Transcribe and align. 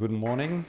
Good 0.00 0.12
morning. 0.12 0.64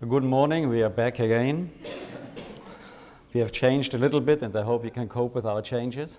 Good 0.00 0.24
morning, 0.24 0.70
we 0.70 0.82
are 0.82 0.88
back 0.88 1.18
again. 1.18 1.70
We 3.34 3.40
have 3.40 3.52
changed 3.52 3.92
a 3.92 3.98
little 3.98 4.22
bit 4.22 4.40
and 4.40 4.56
I 4.56 4.62
hope 4.62 4.84
you 4.86 4.90
can 4.90 5.06
cope 5.06 5.34
with 5.34 5.44
our 5.44 5.60
changes. 5.60 6.18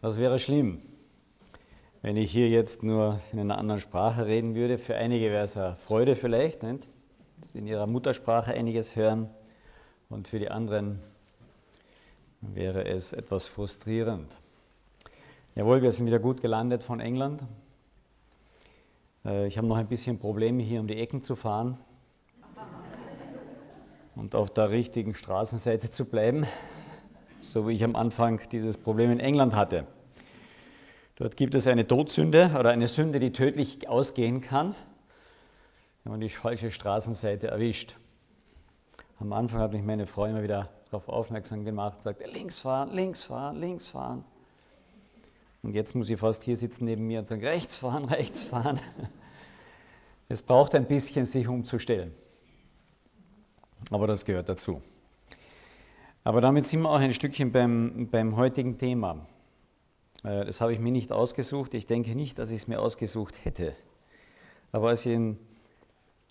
Das 0.00 0.18
wäre 0.18 0.38
schlimm, 0.38 0.80
wenn 2.14 2.22
ich 2.22 2.30
hier 2.30 2.48
jetzt 2.48 2.84
nur 2.84 3.18
in 3.32 3.40
einer 3.40 3.58
anderen 3.58 3.80
Sprache 3.80 4.24
reden 4.28 4.54
würde. 4.54 4.78
Für 4.78 4.94
einige 4.94 5.32
wäre 5.32 5.46
es 5.46 5.56
eine 5.56 5.74
Freude 5.74 6.14
vielleicht, 6.14 6.62
nicht? 6.62 6.86
dass 7.40 7.50
in 7.56 7.66
ihrer 7.66 7.88
Muttersprache 7.88 8.54
einiges 8.54 8.94
hören. 8.94 9.28
Und 10.08 10.28
für 10.28 10.38
die 10.38 10.48
anderen 10.48 11.00
wäre 12.40 12.84
es 12.84 13.14
etwas 13.14 13.48
frustrierend. 13.48 14.38
Jawohl, 15.56 15.82
wir 15.82 15.90
sind 15.90 16.06
wieder 16.06 16.20
gut 16.20 16.40
gelandet 16.40 16.84
von 16.84 17.00
England. 17.00 17.42
Äh, 19.24 19.48
ich 19.48 19.58
habe 19.58 19.66
noch 19.66 19.76
ein 19.76 19.88
bisschen 19.88 20.20
Probleme 20.20 20.62
hier 20.62 20.78
um 20.78 20.86
die 20.86 20.98
Ecken 20.98 21.20
zu 21.20 21.34
fahren 21.34 21.78
und 24.14 24.36
auf 24.36 24.50
der 24.50 24.70
richtigen 24.70 25.14
Straßenseite 25.14 25.90
zu 25.90 26.04
bleiben, 26.04 26.46
so 27.40 27.66
wie 27.66 27.72
ich 27.72 27.82
am 27.82 27.96
Anfang 27.96 28.40
dieses 28.52 28.78
Problem 28.78 29.10
in 29.10 29.18
England 29.18 29.56
hatte. 29.56 29.84
Dort 31.16 31.36
gibt 31.36 31.54
es 31.54 31.66
eine 31.66 31.86
Todsünde 31.86 32.50
oder 32.58 32.70
eine 32.70 32.88
Sünde, 32.88 33.20
die 33.20 33.32
tödlich 33.32 33.88
ausgehen 33.88 34.40
kann, 34.40 34.74
wenn 36.02 36.10
man 36.10 36.20
die 36.20 36.28
falsche 36.28 36.70
Straßenseite 36.70 37.48
erwischt. 37.48 37.96
Am 39.20 39.32
Anfang 39.32 39.60
hat 39.60 39.72
mich 39.72 39.84
meine 39.84 40.06
Frau 40.06 40.24
immer 40.24 40.42
wieder 40.42 40.70
darauf 40.90 41.08
aufmerksam 41.08 41.64
gemacht, 41.64 42.02
sagte 42.02 42.28
links 42.28 42.60
fahren, 42.60 42.92
links 42.92 43.22
fahren, 43.22 43.60
links 43.60 43.88
fahren. 43.88 44.24
Und 45.62 45.74
jetzt 45.74 45.94
muss 45.94 46.10
ich 46.10 46.18
fast 46.18 46.42
hier 46.42 46.56
sitzen 46.56 46.84
neben 46.84 47.06
mir 47.06 47.20
und 47.20 47.26
sagen, 47.26 47.44
rechts 47.44 47.76
fahren, 47.76 48.04
rechts 48.06 48.42
fahren. 48.42 48.80
Es 50.28 50.42
braucht 50.42 50.74
ein 50.74 50.86
bisschen, 50.86 51.26
sich 51.26 51.46
umzustellen. 51.46 52.12
Aber 53.90 54.06
das 54.06 54.24
gehört 54.24 54.48
dazu. 54.48 54.80
Aber 56.24 56.40
damit 56.40 56.66
sind 56.66 56.82
wir 56.82 56.90
auch 56.90 57.00
ein 57.00 57.12
Stückchen 57.12 57.52
beim, 57.52 58.08
beim 58.10 58.36
heutigen 58.36 58.78
Thema. 58.78 59.26
Äh, 60.24 60.44
das 60.44 60.60
habe 60.60 60.72
ich 60.72 60.80
mir 60.80 60.90
nicht 60.90 61.12
ausgesucht. 61.12 61.74
Ich 61.74 61.86
denke 61.86 62.14
nicht, 62.16 62.38
dass 62.38 62.50
ich 62.50 62.62
es 62.62 62.68
mir 62.68 62.80
ausgesucht 62.80 63.44
hätte. 63.44 63.76
Aber 64.72 64.88
als 64.88 65.06
ich 65.06 65.18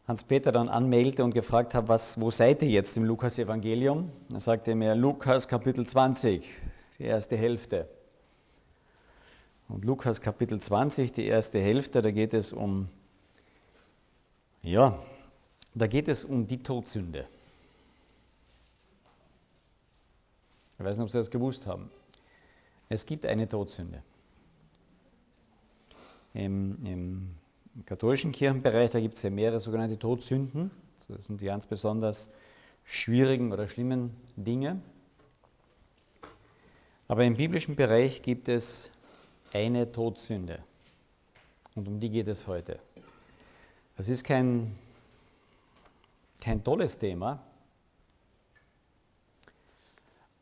Hans-Peter 0.08 0.52
dann 0.52 0.68
anmeldete 0.68 1.24
und 1.24 1.34
gefragt 1.34 1.74
habe, 1.74 1.88
was, 1.88 2.20
wo 2.20 2.30
seid 2.30 2.62
ihr 2.62 2.70
jetzt 2.70 2.98
im 2.98 3.06
Lukas-Evangelium, 3.06 4.12
dann 4.30 4.40
sagte 4.42 4.72
er 4.72 4.76
mir 4.76 4.96
Lukas 4.96 5.48
Kapitel 5.48 5.88
20, 5.88 6.46
die 7.00 7.04
erste 7.04 7.38
Hälfte. 7.38 7.88
Und 9.70 9.86
Lukas 9.86 10.20
Kapitel 10.20 10.60
20, 10.60 11.14
die 11.14 11.26
erste 11.26 11.62
Hälfte, 11.62 12.02
da 12.02 12.12
geht 12.12 12.34
es 12.34 12.52
um, 12.52 12.90
ja, 14.62 15.00
da 15.74 15.88
geht 15.88 16.10
es 16.10 16.26
um 16.26 16.48
die 16.48 16.62
Todsünde. 16.62 17.26
Ich 20.78 20.84
weiß 20.84 20.98
nicht, 20.98 21.04
ob 21.06 21.10
Sie 21.10 21.18
das 21.18 21.32
gewusst 21.32 21.66
haben. 21.66 21.90
Es 22.94 23.08
gibt 23.08 23.26
eine 23.26 23.50
Todsünde. 23.50 24.04
Im, 26.36 26.78
im 26.86 27.36
katholischen 27.88 28.32
Kirchenbereich, 28.32 28.92
da 28.92 29.00
gibt 29.00 29.18
es 29.18 29.24
ja 29.24 29.32
mehrere 29.32 29.60
sogenannte 29.60 29.98
Todsünden. 29.98 30.70
Das 31.08 31.26
sind 31.26 31.42
die 31.42 31.46
ganz 31.46 31.66
besonders 31.66 32.30
schwierigen 32.86 33.52
oder 33.52 33.68
schlimmen 33.68 34.16
Dinge. 34.36 34.80
Aber 37.08 37.24
im 37.24 37.36
biblischen 37.36 37.76
Bereich 37.76 38.22
gibt 38.22 38.48
es 38.48 38.92
eine 39.54 39.92
Todsünde. 39.92 40.58
Und 41.74 41.88
um 41.88 42.00
die 42.00 42.12
geht 42.12 42.28
es 42.28 42.46
heute. 42.46 42.78
Das 43.98 44.08
ist 44.08 44.24
kein, 44.24 44.76
kein 46.44 46.64
tolles 46.64 47.00
Thema, 47.00 47.44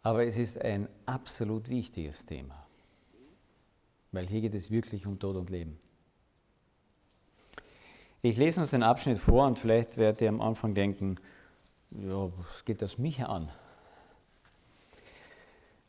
aber 0.04 0.26
es 0.26 0.38
ist 0.38 0.60
ein 0.62 0.88
absolut 1.06 1.70
wichtiges 1.70 2.26
Thema. 2.26 2.66
Weil 4.12 4.28
hier 4.28 4.42
geht 4.42 4.56
es 4.56 4.72
wirklich 4.72 5.06
um 5.06 5.20
Tod 5.20 5.38
und 5.38 5.50
Leben. 5.50 5.80
Ich 8.22 8.38
lese 8.38 8.60
uns 8.60 8.72
den 8.72 8.84
Abschnitt 8.84 9.18
vor 9.18 9.48
und 9.48 9.58
vielleicht 9.58 9.98
werdet 9.98 10.22
ihr 10.22 10.30
am 10.30 10.42
Anfang 10.42 10.76
denken, 10.76 11.18
ja, 11.92 12.30
was 12.38 12.66
geht 12.66 12.82
das 12.82 12.98
mich 12.98 13.24
an? 13.24 13.52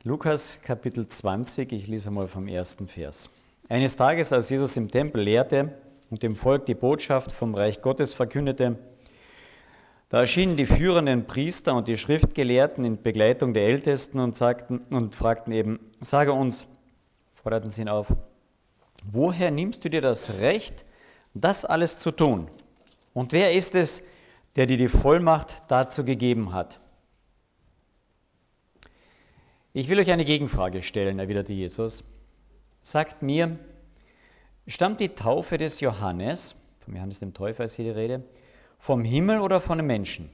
Lukas 0.05 0.61
Kapitel 0.63 1.07
20, 1.07 1.73
ich 1.73 1.87
lese 1.87 2.11
mal 2.11 2.27
vom 2.29 2.49
ersten 2.49 2.89
Vers. 2.89 3.31
Eines 3.69 3.97
Tages, 3.97 4.33
als 4.33 4.51
Jesus 4.51 4.77
im 4.77 4.91
Tempel 4.91 5.23
lehrte 5.23 5.79
und 6.11 6.23
dem 6.23 6.35
Volk 6.35 6.67
die 6.67 6.75
Botschaft 6.75 7.33
vom 7.33 7.55
Reich 7.55 7.83
Gottes 7.83 8.13
verkündete, 8.13 8.79
da 10.13 10.21
erschienen 10.21 10.59
die 10.59 10.67
führenden 10.67 11.27
Priester 11.27 11.75
und 11.75 11.89
die 11.89 11.97
Schriftgelehrten 11.97 12.85
in 12.85 13.01
Begleitung 13.01 13.55
der 13.55 13.63
Ältesten 13.63 14.21
und, 14.21 14.37
sagten, 14.37 14.81
und 14.91 15.15
fragten 15.15 15.55
eben, 15.55 15.81
sage 16.03 16.35
uns, 16.35 16.67
forderten 17.33 17.71
sie 17.71 17.81
ihn 17.81 17.89
auf, 17.89 18.15
woher 19.07 19.51
nimmst 19.51 19.87
du 19.87 19.89
dir 19.89 20.03
das 20.03 20.35
Recht, 20.35 20.85
das 21.33 21.65
alles 21.65 21.99
zu 21.99 22.11
tun? 22.11 22.51
Und 23.15 23.33
wer 23.33 23.55
ist 23.55 23.75
es, 23.75 24.03
der 24.55 24.67
dir 24.67 24.77
die 24.77 24.91
Vollmacht 24.91 25.63
dazu 25.69 26.05
gegeben 26.05 26.53
hat? 26.53 26.79
Ich 29.73 29.89
will 29.89 29.99
euch 29.99 30.13
eine 30.13 30.27
Gegenfrage 30.27 30.83
stellen, 30.83 31.21
erwiderte 31.21 31.55
Jesus. 31.55 32.05
Sagt 32.83 33.23
mir, 33.23 33.59
stammt 34.67 35.01
die 35.01 35.15
Taufe 35.15 35.57
des 35.57 35.81
Johannes, 35.81 36.55
vom 36.81 36.97
Johannes 36.97 37.21
dem 37.21 37.33
Täufer 37.33 37.65
ist 37.65 37.77
hier 37.77 37.87
die 37.87 37.99
Rede, 37.99 38.23
vom 38.83 39.03
Himmel 39.03 39.41
oder 39.41 39.63
von 39.63 39.79
den 39.79 39.87
Menschen? 39.87 40.31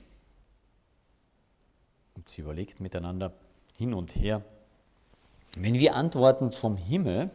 Und 2.16 2.28
sie 2.28 2.40
überlegt 2.40 2.80
miteinander 2.80 3.32
hin 3.76 3.94
und 3.94 4.16
her. 4.16 4.44
Wenn 5.56 5.74
wir 5.74 5.94
antworten 5.94 6.50
vom 6.50 6.76
Himmel, 6.76 7.30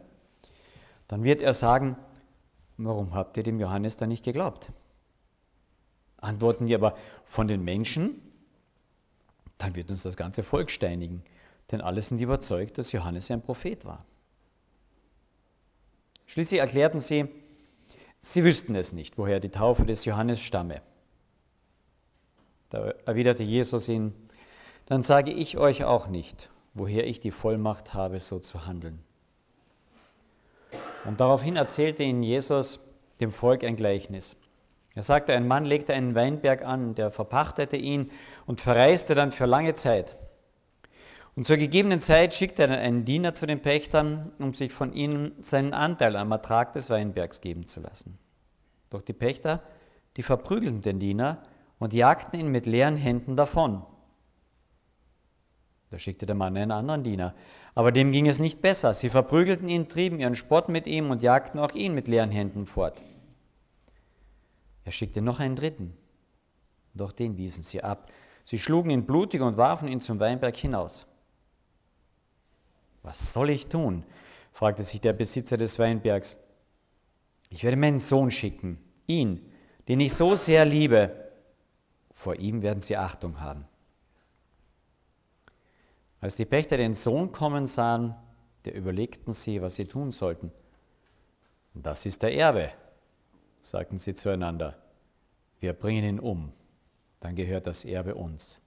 dann 1.08 1.24
wird 1.24 1.40
er 1.40 1.54
sagen, 1.54 1.96
warum 2.76 3.14
habt 3.14 3.38
ihr 3.38 3.42
dem 3.42 3.58
Johannes 3.58 3.96
da 3.96 4.06
nicht 4.06 4.26
geglaubt? 4.26 4.70
Antworten 6.18 6.68
wir 6.68 6.76
aber 6.76 6.98
von 7.24 7.48
den 7.48 7.64
Menschen, 7.64 8.20
dann 9.56 9.74
wird 9.74 9.90
uns 9.90 10.02
das 10.02 10.18
ganze 10.18 10.42
Volk 10.42 10.70
steinigen 10.70 11.22
denn 11.70 11.80
alle 11.80 12.02
sind 12.02 12.20
überzeugt, 12.20 12.78
dass 12.78 12.92
Johannes 12.92 13.30
ein 13.30 13.42
Prophet 13.42 13.84
war. 13.84 14.04
Schließlich 16.26 16.60
erklärten 16.60 17.00
sie, 17.00 17.26
sie 18.20 18.44
wüssten 18.44 18.74
es 18.74 18.92
nicht, 18.92 19.18
woher 19.18 19.40
die 19.40 19.50
Taufe 19.50 19.86
des 19.86 20.04
Johannes 20.04 20.40
stamme. 20.40 20.82
Da 22.70 22.90
erwiderte 23.06 23.42
Jesus 23.42 23.88
ihnen, 23.88 24.14
dann 24.86 25.02
sage 25.02 25.30
ich 25.30 25.56
euch 25.58 25.84
auch 25.84 26.08
nicht, 26.08 26.50
woher 26.74 27.06
ich 27.06 27.20
die 27.20 27.30
Vollmacht 27.30 27.94
habe, 27.94 28.20
so 28.20 28.38
zu 28.38 28.66
handeln. 28.66 29.02
Und 31.04 31.20
daraufhin 31.20 31.56
erzählte 31.56 32.02
ihnen 32.02 32.22
Jesus 32.22 32.80
dem 33.20 33.32
Volk 33.32 33.64
ein 33.64 33.76
Gleichnis. 33.76 34.36
Er 34.94 35.02
sagte, 35.02 35.32
ein 35.32 35.48
Mann 35.48 35.64
legte 35.64 35.92
einen 35.92 36.14
Weinberg 36.14 36.64
an, 36.64 36.94
der 36.94 37.10
verpachtete 37.10 37.76
ihn 37.76 38.10
und 38.46 38.60
verreiste 38.60 39.14
dann 39.14 39.32
für 39.32 39.46
lange 39.46 39.74
Zeit. 39.74 40.16
Und 41.36 41.46
zur 41.46 41.56
gegebenen 41.56 42.00
Zeit 42.00 42.32
schickte 42.32 42.62
er 42.62 42.78
einen 42.78 43.04
Diener 43.04 43.34
zu 43.34 43.46
den 43.46 43.60
Pächtern, 43.60 44.32
um 44.38 44.54
sich 44.54 44.72
von 44.72 44.92
ihnen 44.92 45.32
seinen 45.42 45.74
Anteil 45.74 46.14
am 46.16 46.30
Ertrag 46.30 46.72
des 46.74 46.90
Weinbergs 46.90 47.40
geben 47.40 47.66
zu 47.66 47.80
lassen. 47.80 48.18
Doch 48.90 49.02
die 49.02 49.12
Pächter, 49.12 49.62
die 50.16 50.22
verprügelten 50.22 50.80
den 50.80 51.00
Diener 51.00 51.42
und 51.78 51.92
jagten 51.92 52.38
ihn 52.38 52.48
mit 52.48 52.66
leeren 52.66 52.96
Händen 52.96 53.36
davon. 53.36 53.84
Da 55.90 55.98
schickte 55.98 56.26
der 56.26 56.34
Mann 56.34 56.56
einen 56.56 56.72
anderen 56.72 57.04
Diener. 57.04 57.34
Aber 57.74 57.92
dem 57.92 58.10
ging 58.10 58.26
es 58.26 58.38
nicht 58.38 58.62
besser. 58.62 58.94
Sie 58.94 59.10
verprügelten 59.10 59.68
ihn, 59.68 59.88
trieben 59.88 60.18
ihren 60.18 60.34
Spott 60.34 60.68
mit 60.68 60.86
ihm 60.86 61.10
und 61.10 61.22
jagten 61.22 61.58
auch 61.58 61.72
ihn 61.72 61.94
mit 61.94 62.08
leeren 62.08 62.30
Händen 62.30 62.66
fort. 62.66 63.00
Er 64.84 64.92
schickte 64.92 65.22
noch 65.22 65.40
einen 65.40 65.56
dritten. 65.56 65.96
Doch 66.94 67.12
den 67.12 67.36
wiesen 67.36 67.62
sie 67.62 67.82
ab. 67.82 68.10
Sie 68.44 68.58
schlugen 68.58 68.90
ihn 68.90 69.06
blutig 69.06 69.40
und 69.40 69.56
warfen 69.56 69.88
ihn 69.88 70.00
zum 70.00 70.20
Weinberg 70.20 70.56
hinaus. 70.56 71.06
Was 73.02 73.32
soll 73.32 73.50
ich 73.50 73.68
tun? 73.68 74.04
fragte 74.52 74.84
sich 74.84 75.00
der 75.00 75.12
Besitzer 75.12 75.56
des 75.56 75.78
Weinbergs. 75.78 76.38
Ich 77.50 77.64
werde 77.64 77.76
meinen 77.76 78.00
Sohn 78.00 78.30
schicken, 78.30 78.78
ihn, 79.06 79.48
den 79.88 80.00
ich 80.00 80.14
so 80.14 80.36
sehr 80.36 80.64
liebe. 80.64 81.23
Vor 82.14 82.36
ihm 82.36 82.62
werden 82.62 82.80
sie 82.80 82.96
Achtung 82.96 83.40
haben. 83.40 83.66
Als 86.20 86.36
die 86.36 86.46
Pächter 86.46 86.76
den 86.78 86.94
Sohn 86.94 87.32
kommen 87.32 87.66
sahen, 87.66 88.14
da 88.62 88.70
überlegten 88.70 89.32
sie, 89.32 89.60
was 89.60 89.74
sie 89.74 89.84
tun 89.84 90.10
sollten. 90.10 90.50
Das 91.74 92.06
ist 92.06 92.22
der 92.22 92.32
Erbe, 92.32 92.70
sagten 93.60 93.98
sie 93.98 94.14
zueinander. 94.14 94.78
wir 95.60 95.72
bringen 95.72 96.04
ihn 96.04 96.20
um, 96.20 96.52
dann 97.20 97.34
gehört 97.34 97.66
das 97.66 97.84
Erbe 97.84 98.14
uns. 98.14 98.60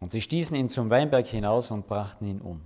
Und 0.00 0.12
sie 0.12 0.20
stießen 0.20 0.56
ihn 0.56 0.68
zum 0.68 0.90
Weinberg 0.90 1.26
hinaus 1.26 1.70
und 1.70 1.88
brachten 1.88 2.24
ihn 2.24 2.40
um. 2.40 2.62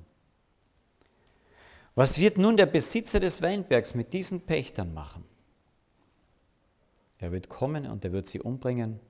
Was 1.95 2.19
wird 2.19 2.37
nun 2.37 2.57
der 2.57 2.67
Besitzer 2.67 3.21
des 3.21 3.43
Weinbergs 3.43 3.95
mit 3.95 4.13
diesen 4.13 4.43
Pächtern 4.43 4.93
machen? 4.93 5.25
Er 7.19 7.33
wird 7.33 7.49
kommen 7.49 7.87
und 7.87 8.05
er 8.05 8.13
wird 8.13 8.27
sie 8.27 8.41
umbringen 8.41 9.01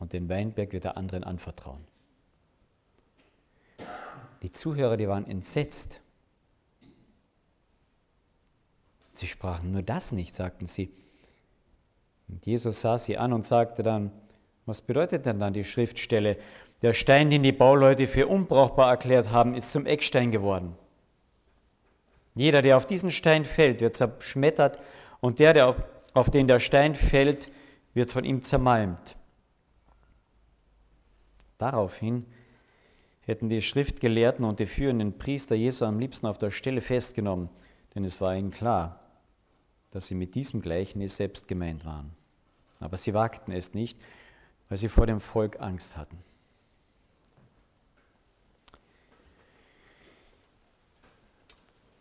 und 0.00 0.12
den 0.12 0.28
Weinberg 0.28 0.72
wird 0.72 0.86
er 0.86 0.96
anderen 0.96 1.22
anvertrauen. 1.22 1.84
Die 4.42 4.50
Zuhörer, 4.50 4.96
die 4.96 5.06
waren 5.06 5.26
entsetzt. 5.26 6.00
Sie 9.12 9.26
sprachen 9.26 9.72
nur 9.72 9.82
das 9.82 10.12
nicht, 10.12 10.34
sagten 10.34 10.66
sie. 10.66 10.90
Und 12.28 12.46
Jesus 12.46 12.80
sah 12.80 12.96
sie 12.96 13.18
an 13.18 13.32
und 13.32 13.44
sagte 13.44 13.82
dann, 13.82 14.10
was 14.64 14.80
bedeutet 14.80 15.26
denn 15.26 15.38
dann 15.38 15.52
die 15.52 15.64
Schriftstelle? 15.64 16.38
Der 16.80 16.94
Stein, 16.94 17.28
den 17.28 17.42
die 17.42 17.52
Bauleute 17.52 18.06
für 18.06 18.26
unbrauchbar 18.26 18.90
erklärt 18.90 19.30
haben, 19.30 19.54
ist 19.54 19.72
zum 19.72 19.84
Eckstein 19.84 20.30
geworden. 20.30 20.76
Jeder, 22.34 22.62
der 22.62 22.78
auf 22.78 22.86
diesen 22.86 23.10
Stein 23.10 23.44
fällt, 23.44 23.82
wird 23.82 23.96
zerschmettert 23.96 24.78
und 25.20 25.40
der, 25.40 25.52
der 25.52 25.68
auf, 25.68 25.76
auf 26.14 26.30
den 26.30 26.48
der 26.48 26.60
Stein 26.60 26.94
fällt, 26.94 27.50
wird 27.92 28.12
von 28.12 28.24
ihm 28.24 28.42
zermalmt. 28.42 29.16
Daraufhin 31.60 32.24
hätten 33.20 33.50
die 33.50 33.60
Schriftgelehrten 33.60 34.46
und 34.46 34.60
die 34.60 34.66
führenden 34.66 35.18
Priester 35.18 35.54
Jesu 35.54 35.84
am 35.84 35.98
liebsten 35.98 36.26
auf 36.26 36.38
der 36.38 36.50
Stelle 36.50 36.80
festgenommen, 36.80 37.50
denn 37.94 38.02
es 38.02 38.18
war 38.22 38.34
ihnen 38.34 38.50
klar, 38.50 38.98
dass 39.90 40.06
sie 40.06 40.14
mit 40.14 40.34
diesem 40.34 40.62
Gleichnis 40.62 41.18
selbst 41.18 41.48
gemeint 41.48 41.84
waren. 41.84 42.12
Aber 42.78 42.96
sie 42.96 43.12
wagten 43.12 43.52
es 43.52 43.74
nicht, 43.74 44.00
weil 44.70 44.78
sie 44.78 44.88
vor 44.88 45.04
dem 45.04 45.20
Volk 45.20 45.60
Angst 45.60 45.98
hatten. 45.98 46.16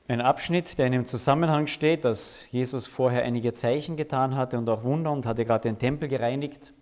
Ein 0.08 0.22
Abschnitt, 0.22 0.80
der 0.80 0.86
in 0.86 0.94
dem 0.94 1.06
Zusammenhang 1.06 1.68
steht, 1.68 2.06
dass 2.06 2.50
Jesus 2.50 2.88
vorher 2.88 3.24
einige 3.24 3.52
Zeichen 3.52 3.98
getan 3.98 4.38
hatte 4.38 4.58
und 4.58 4.70
auch 4.70 4.84
Wunder 4.84 5.12
und 5.12 5.26
hatte 5.26 5.44
gerade 5.44 5.68
den 5.68 5.80
Tempel 5.80 6.08
gereinigt, 6.08 6.74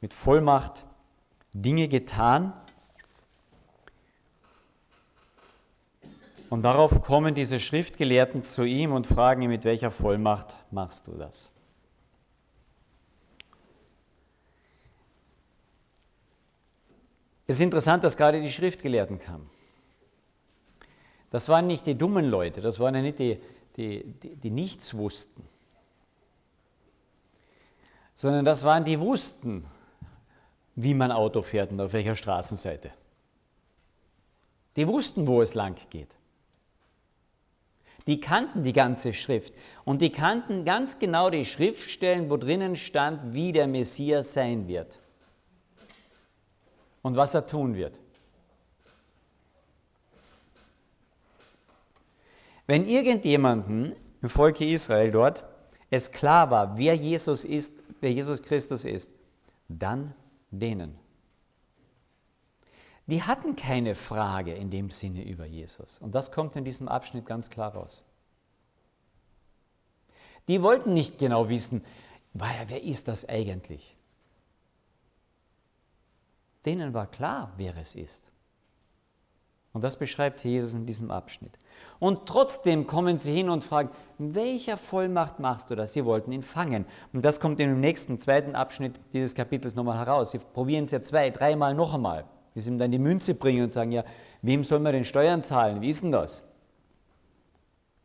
mit 0.00 0.14
Vollmacht 0.14 0.86
Dinge 1.54 1.88
getan. 1.88 2.52
Und 6.50 6.62
darauf 6.62 7.00
kommen 7.00 7.34
diese 7.34 7.58
Schriftgelehrten 7.58 8.42
zu 8.42 8.64
ihm 8.64 8.92
und 8.92 9.06
fragen 9.06 9.42
ihn, 9.42 9.50
mit 9.50 9.64
welcher 9.64 9.90
Vollmacht 9.90 10.54
machst 10.70 11.06
du 11.06 11.12
das? 11.12 11.52
Es 17.46 17.56
ist 17.56 17.62
interessant, 17.62 18.04
dass 18.04 18.16
gerade 18.16 18.40
die 18.40 18.52
Schriftgelehrten 18.52 19.18
kamen. 19.18 19.48
Das 21.30 21.48
waren 21.48 21.66
nicht 21.66 21.86
die 21.86 21.96
dummen 21.96 22.24
Leute, 22.24 22.60
das 22.60 22.78
waren 22.78 22.94
ja 22.94 23.02
nicht 23.02 23.18
die, 23.18 23.40
die, 23.76 24.04
die, 24.04 24.36
die 24.36 24.50
nichts 24.50 24.96
wussten, 24.96 25.44
sondern 28.14 28.44
das 28.44 28.62
waren 28.62 28.84
die 28.84 29.00
wussten, 29.00 29.66
wie 30.76 30.94
man 30.94 31.12
Auto 31.12 31.42
fährt 31.42 31.70
und 31.70 31.80
auf 31.80 31.92
welcher 31.92 32.16
Straßenseite. 32.16 32.92
Die 34.76 34.88
wussten, 34.88 35.26
wo 35.26 35.40
es 35.40 35.54
lang 35.54 35.76
geht. 35.90 36.16
Die 38.06 38.20
kannten 38.20 38.64
die 38.64 38.72
ganze 38.72 39.12
Schrift 39.12 39.54
und 39.84 40.02
die 40.02 40.10
kannten 40.10 40.64
ganz 40.64 40.98
genau 40.98 41.30
die 41.30 41.44
Schriftstellen, 41.44 42.28
wo 42.28 42.36
drinnen 42.36 42.76
stand, 42.76 43.32
wie 43.32 43.52
der 43.52 43.66
Messias 43.66 44.34
sein 44.34 44.68
wird 44.68 44.98
und 47.02 47.16
was 47.16 47.34
er 47.34 47.46
tun 47.46 47.76
wird. 47.76 47.98
Wenn 52.66 52.86
irgendjemanden 52.88 53.94
im 54.22 54.28
Volke 54.28 54.66
Israel 54.66 55.10
dort 55.10 55.44
es 55.90 56.12
klar 56.12 56.50
war, 56.50 56.76
wer 56.76 56.94
Jesus 56.94 57.44
ist, 57.44 57.82
wer 58.00 58.10
Jesus 58.10 58.42
Christus 58.42 58.84
ist, 58.84 59.14
dann 59.68 60.14
denen. 60.58 60.98
Die 63.06 63.22
hatten 63.22 63.54
keine 63.54 63.94
Frage 63.94 64.54
in 64.54 64.70
dem 64.70 64.90
Sinne 64.90 65.24
über 65.24 65.44
Jesus. 65.44 65.98
Und 65.98 66.14
das 66.14 66.32
kommt 66.32 66.56
in 66.56 66.64
diesem 66.64 66.88
Abschnitt 66.88 67.26
ganz 67.26 67.50
klar 67.50 67.74
raus. 67.74 68.04
Die 70.48 70.62
wollten 70.62 70.92
nicht 70.92 71.18
genau 71.18 71.48
wissen, 71.48 71.84
wer 72.32 72.82
ist 72.82 73.08
das 73.08 73.28
eigentlich? 73.28 73.96
Denen 76.64 76.94
war 76.94 77.06
klar, 77.06 77.52
wer 77.56 77.76
es 77.76 77.94
ist. 77.94 78.30
Und 79.74 79.82
das 79.82 79.96
beschreibt 79.96 80.42
Jesus 80.44 80.72
in 80.72 80.86
diesem 80.86 81.10
Abschnitt. 81.10 81.58
Und 81.98 82.26
trotzdem 82.26 82.86
kommen 82.86 83.18
sie 83.18 83.34
hin 83.34 83.50
und 83.50 83.64
fragen, 83.64 83.90
welcher 84.18 84.76
Vollmacht 84.76 85.40
machst 85.40 85.68
du 85.68 85.74
das? 85.74 85.92
Sie 85.92 86.04
wollten 86.04 86.30
ihn 86.30 86.44
fangen. 86.44 86.86
Und 87.12 87.24
das 87.24 87.40
kommt 87.40 87.58
im 87.58 87.80
nächsten, 87.80 88.20
zweiten 88.20 88.54
Abschnitt 88.54 89.00
dieses 89.12 89.34
Kapitels 89.34 89.74
nochmal 89.74 89.98
heraus. 89.98 90.30
Sie 90.30 90.38
probieren 90.38 90.84
es 90.84 90.92
ja 90.92 91.02
zwei, 91.02 91.30
dreimal 91.30 91.74
noch 91.74 91.92
einmal, 91.92 92.24
bis 92.54 92.64
sie 92.64 92.70
ihm 92.70 92.78
dann 92.78 92.92
die 92.92 93.00
Münze 93.00 93.34
bringen 93.34 93.64
und 93.64 93.72
sagen, 93.72 93.90
ja, 93.90 94.04
wem 94.42 94.62
soll 94.62 94.78
man 94.78 94.92
denn 94.92 95.04
Steuern 95.04 95.42
zahlen? 95.42 95.80
Wie 95.80 95.90
ist 95.90 96.04
denn 96.04 96.12
das? 96.12 96.44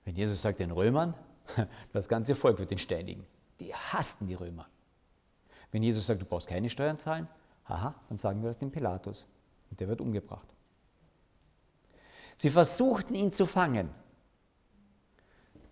Wenn 0.06 0.16
Jesus 0.16 0.42
sagt, 0.42 0.60
den 0.60 0.72
Römern, 0.72 1.14
das 1.94 2.10
ganze 2.10 2.34
Volk 2.34 2.58
wird 2.58 2.72
ihn 2.72 2.80
steinigen. 2.80 3.28
Die 3.60 3.76
hassten 3.76 4.26
die 4.26 4.34
Römer. 4.34 4.66
Wenn 5.72 5.84
Jesus 5.84 6.08
sagt, 6.08 6.20
du 6.20 6.26
brauchst 6.26 6.48
keine 6.48 6.72
Steuern 6.72 6.98
zahlen, 6.98 7.28
aha, 7.66 7.94
dann 8.10 8.18
sagen 8.18 8.42
wir 8.42 8.48
das 8.48 8.58
dem 8.58 8.72
Pilatus. 8.72 9.28
Und 9.70 9.80
der 9.80 9.88
wird 9.88 10.02
umgebracht. 10.02 10.48
Sie 12.40 12.50
versuchten 12.50 13.16
ihn 13.16 13.34
zu 13.34 13.46
fangen. 13.46 13.90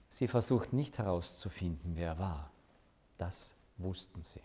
Sie 0.09 0.27
versuchten 0.27 0.75
nicht 0.75 0.97
herauszufinden, 0.97 1.95
wer 1.95 2.09
er 2.09 2.19
war. 2.19 2.51
Das 3.17 3.55
wussten 3.77 4.21
sie. 4.21 4.41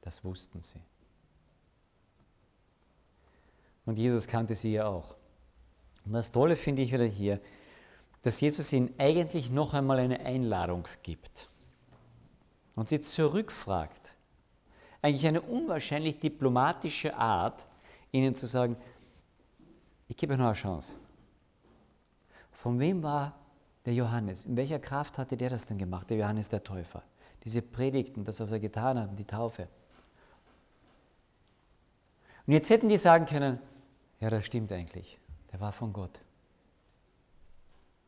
Das 0.00 0.24
wussten 0.24 0.60
sie. 0.60 0.80
Und 3.86 3.96
Jesus 3.96 4.26
kannte 4.26 4.56
sie 4.56 4.72
ja 4.72 4.88
auch. 4.88 5.14
Und 6.04 6.14
das 6.14 6.32
Tolle 6.32 6.56
finde 6.56 6.82
ich 6.82 6.92
wieder 6.92 7.04
hier, 7.04 7.40
dass 8.22 8.40
Jesus 8.40 8.72
ihnen 8.72 8.92
eigentlich 8.98 9.52
noch 9.52 9.72
einmal 9.72 10.00
eine 10.00 10.18
Einladung 10.26 10.88
gibt 11.04 11.48
und 12.74 12.88
sie 12.88 13.00
zurückfragt. 13.00 14.16
Eigentlich 15.00 15.28
eine 15.28 15.42
unwahrscheinlich 15.42 16.18
diplomatische 16.18 17.14
Art, 17.14 17.68
ihnen 18.10 18.34
zu 18.34 18.48
sagen, 18.48 18.76
ich 20.10 20.16
gebe 20.16 20.32
euch 20.32 20.38
noch 20.40 20.46
eine 20.46 20.54
Chance. 20.54 20.96
Von 22.50 22.80
wem 22.80 23.04
war 23.04 23.38
der 23.86 23.94
Johannes? 23.94 24.44
In 24.44 24.56
welcher 24.56 24.80
Kraft 24.80 25.18
hatte 25.18 25.36
der 25.36 25.50
das 25.50 25.66
denn 25.66 25.78
gemacht, 25.78 26.10
der 26.10 26.18
Johannes 26.18 26.48
der 26.48 26.64
Täufer? 26.64 27.02
Diese 27.44 27.62
Predigten, 27.62 28.24
das, 28.24 28.40
was 28.40 28.50
er 28.50 28.58
getan 28.58 28.98
hat, 28.98 29.16
die 29.18 29.24
Taufe. 29.24 29.68
Und 32.44 32.52
jetzt 32.52 32.68
hätten 32.70 32.88
die 32.88 32.98
sagen 32.98 33.24
können, 33.24 33.60
ja, 34.18 34.30
das 34.30 34.44
stimmt 34.44 34.72
eigentlich. 34.72 35.16
Der 35.52 35.60
war 35.60 35.72
von 35.72 35.92
Gott. 35.92 36.20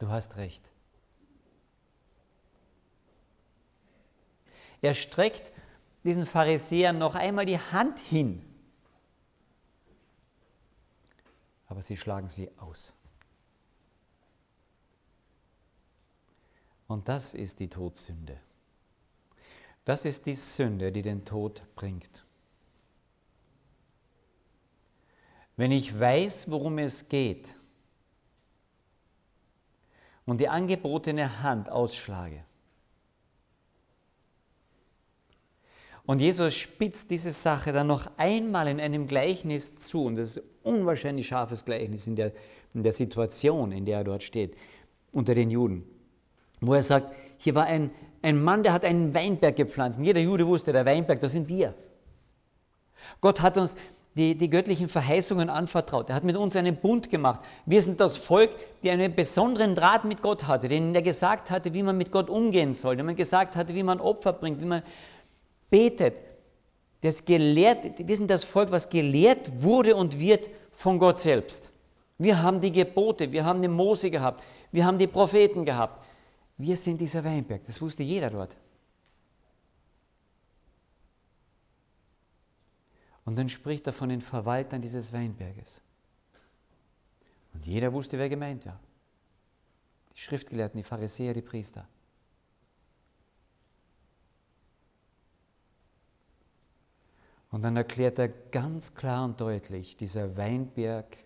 Du 0.01 0.09
hast 0.09 0.37
recht. 0.37 0.69
Er 4.81 4.95
streckt 4.95 5.53
diesen 6.03 6.27
Pharisäern 6.27 6.99
noch 6.99 7.15
einmal 7.15 7.47
die 7.47 7.61
Hand 7.61 8.01
hin 8.01 8.45
aber 11.73 11.81
sie 11.81 11.97
schlagen 11.97 12.29
sie 12.29 12.50
aus. 12.59 12.93
Und 16.87 17.09
das 17.09 17.33
ist 17.33 17.61
die 17.61 17.71
Todsünde. 17.71 18.38
Das 19.87 20.05
ist 20.05 20.26
die 20.26 20.35
Sünde, 20.35 20.93
die 20.93 21.00
den 21.00 21.25
Tod 21.25 21.62
bringt. 21.75 22.26
Wenn 25.57 25.73
ich 25.73 25.99
weiß, 25.99 26.50
worum 26.50 26.76
es 26.76 27.09
geht 27.09 27.57
und 30.26 30.43
die 30.43 30.50
angebotene 30.50 31.43
Hand 31.43 31.71
ausschlage, 31.71 32.45
Und 36.05 36.21
Jesus 36.21 36.55
spitzt 36.55 37.11
diese 37.11 37.31
Sache 37.31 37.73
dann 37.73 37.87
noch 37.87 38.11
einmal 38.17 38.67
in 38.67 38.81
einem 38.81 39.07
Gleichnis 39.07 39.77
zu. 39.77 40.05
Und 40.05 40.17
das 40.17 40.37
ist 40.37 40.39
ein 40.39 40.75
unwahrscheinlich 40.75 41.29
scharfes 41.29 41.65
Gleichnis 41.65 42.07
in 42.07 42.17
der, 42.17 42.33
in 42.75 42.83
der 42.83 42.93
Situation, 42.93 43.71
in 43.73 43.85
der 43.85 43.99
er 43.99 44.05
dort 44.05 44.23
steht, 44.23 44.57
unter 45.13 45.35
den 45.35 45.51
Juden. 45.51 45.85
Wo 46.61 46.75
er 46.75 46.83
sagt, 46.83 47.15
hier 47.39 47.55
war 47.55 47.65
ein, 47.65 47.91
ein 48.21 48.43
Mann, 48.43 48.63
der 48.63 48.73
hat 48.73 48.85
einen 48.85 49.15
Weinberg 49.15 49.57
gepflanzt. 49.57 49.99
Und 49.99 50.05
jeder 50.05 50.21
Jude 50.21 50.47
wusste, 50.47 50.73
der 50.73 50.87
Weinberg, 50.87 51.21
das 51.21 51.33
sind 51.33 51.49
wir. 51.49 51.75
Gott 53.21 53.41
hat 53.41 53.59
uns 53.59 53.77
die, 54.17 54.37
die 54.37 54.51
göttlichen 54.51 54.89
Verheißungen 54.89 55.49
anvertraut. 55.49 56.11
Er 56.11 56.17
hat 56.17 56.25
mit 56.25 56.37
uns 56.37 56.55
einen 56.55 56.77
Bund 56.77 57.11
gemacht. 57.11 57.41
Wir 57.65 57.81
sind 57.81 58.01
das 58.01 58.17
Volk, 58.17 58.51
die 58.83 58.91
einen 58.91 59.15
besonderen 59.15 59.75
Draht 59.75 60.05
mit 60.05 60.21
Gott 60.21 60.47
hatte, 60.47 60.69
denen 60.69 60.95
er 60.95 61.03
gesagt 61.03 61.51
hatte, 61.51 61.73
wie 61.75 61.83
man 61.83 61.97
mit 61.97 62.13
Gott 62.13 62.29
umgehen 62.29 62.75
soll, 62.75 62.97
dem 62.97 63.09
er 63.09 63.15
gesagt 63.15 63.57
hatte, 63.57 63.75
wie 63.75 63.83
man 63.83 64.01
Opfer 64.01 64.33
bringt, 64.33 64.61
wie 64.61 64.67
man 64.67 64.83
betet. 65.73 66.23
Das 67.00 67.25
gelehrt, 67.25 68.07
wir 68.07 68.17
sind 68.17 68.31
das 68.31 68.45
Volk, 68.45 68.71
was 68.71 68.91
gelehrt 68.91 69.62
wurde 69.62 69.97
und 69.97 70.21
wird 70.21 70.50
von 70.71 70.99
Gott 71.00 71.19
selbst. 71.19 71.73
Wir 72.19 72.43
haben 72.43 72.61
die 72.61 72.71
Gebote, 72.71 73.33
wir 73.33 73.45
haben 73.45 73.62
den 73.62 73.73
Mose 73.73 74.11
gehabt, 74.11 74.45
wir 74.71 74.85
haben 74.85 74.99
die 74.99 75.09
Propheten 75.09 75.64
gehabt. 75.64 76.07
Wir 76.59 76.76
sind 76.76 77.00
dieser 77.00 77.25
Weinberg, 77.25 77.64
das 77.64 77.81
wusste 77.81 78.05
jeder 78.05 78.31
dort. 78.31 78.57
Und 83.25 83.37
dann 83.37 83.49
spricht 83.49 83.87
er 83.87 83.93
von 83.93 84.11
den 84.11 84.21
Verwaltern 84.21 84.83
dieses 84.83 85.12
Weinberges. 85.12 85.81
Und 87.55 87.67
jeder 87.67 87.93
wusste, 87.93 88.19
wer 88.19 88.29
gemeint 88.29 88.67
war. 88.67 88.79
Die 90.14 90.21
Schriftgelehrten, 90.21 90.79
die 90.79 90.85
Pharisäer, 90.85 91.33
die 91.33 91.43
Priester. 91.43 91.88
Und 97.53 97.63
dann 97.63 97.77
erklärt 97.77 98.19
er 98.19 98.29
ganz 98.29 98.95
klar 98.95 99.25
und 99.25 99.41
deutlich, 99.41 99.97
dieser 99.97 100.37
Weinberg 100.37 101.17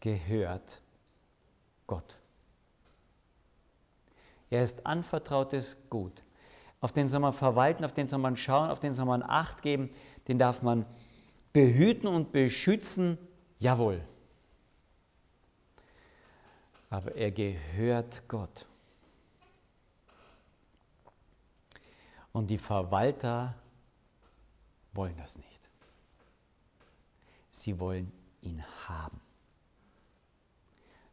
gehört 0.00 0.80
Gott. 1.86 2.16
Er 4.48 4.64
ist 4.64 4.86
anvertrautes 4.86 5.76
Gut. 5.90 6.22
Auf 6.80 6.92
den 6.92 7.08
soll 7.08 7.20
man 7.20 7.34
verwalten, 7.34 7.84
auf 7.84 7.92
den 7.92 8.08
soll 8.08 8.20
man 8.20 8.36
schauen, 8.36 8.70
auf 8.70 8.80
den 8.80 8.92
soll 8.92 9.04
man 9.04 9.22
Acht 9.22 9.60
geben 9.60 9.90
den 10.30 10.38
darf 10.38 10.62
man 10.62 10.86
behüten 11.52 12.06
und 12.06 12.30
beschützen, 12.30 13.18
jawohl. 13.58 14.00
Aber 16.88 17.16
er 17.16 17.32
gehört 17.32 18.22
Gott. 18.28 18.64
Und 22.32 22.48
die 22.50 22.58
Verwalter 22.58 23.56
wollen 24.92 25.16
das 25.16 25.38
nicht. 25.38 25.68
Sie 27.50 27.78
wollen 27.78 28.12
ihn 28.42 28.64
haben. 28.88 29.20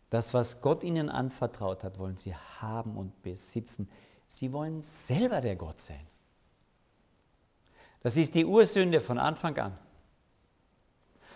Das, 0.10 0.34
was 0.34 0.62
Gott 0.62 0.84
ihnen 0.84 1.10
anvertraut 1.10 1.84
hat, 1.84 2.00
wollen 2.00 2.17
sie 2.17 2.34
haben 2.36 2.98
und 2.98 3.22
besitzen. 3.24 3.89
Sie 4.27 4.53
wollen 4.53 4.81
selber 4.81 5.41
der 5.41 5.55
Gott 5.55 5.79
sein. 5.79 6.05
Das 8.03 8.15
ist 8.15 8.36
die 8.36 8.46
Ursünde 8.46 9.01
von 9.01 9.17
Anfang 9.17 9.57
an. 9.57 9.77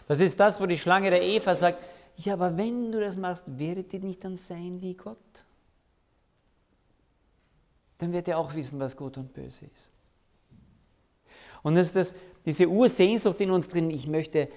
Das 0.07 0.19
ist 0.19 0.39
das, 0.39 0.61
wo 0.61 0.65
die 0.65 0.77
Schlange 0.77 1.09
der 1.09 1.21
Eva 1.21 1.55
sagt, 1.55 1.83
ja, 2.17 2.33
aber 2.33 2.57
wenn 2.57 2.91
du 2.91 2.99
das 2.99 3.17
machst, 3.17 3.57
werdet 3.57 3.93
ihr 3.93 3.99
nicht 3.99 4.23
dann 4.23 4.37
sein 4.37 4.81
wie 4.81 4.93
Gott? 4.93 5.45
Dann 7.97 8.13
wird 8.13 8.27
ihr 8.27 8.37
auch 8.37 8.53
wissen, 8.53 8.79
was 8.79 8.97
gut 8.97 9.17
und 9.17 9.33
böse 9.33 9.65
ist. 9.65 9.91
Und 11.63 11.75
das 11.75 11.87
ist 11.87 11.95
das, 11.95 12.15
diese 12.45 12.67
Ursehnsucht 12.67 13.39
in 13.41 13.51
uns 13.51 13.67
drin, 13.67 13.89
ich 13.89 14.07
möchte, 14.07 14.49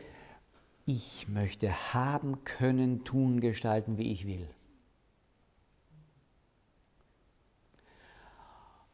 ich 0.86 1.28
möchte 1.28 1.70
haben 1.92 2.44
können, 2.44 3.04
tun, 3.04 3.40
gestalten, 3.40 3.98
wie 3.98 4.10
ich 4.12 4.26
will. 4.26 4.48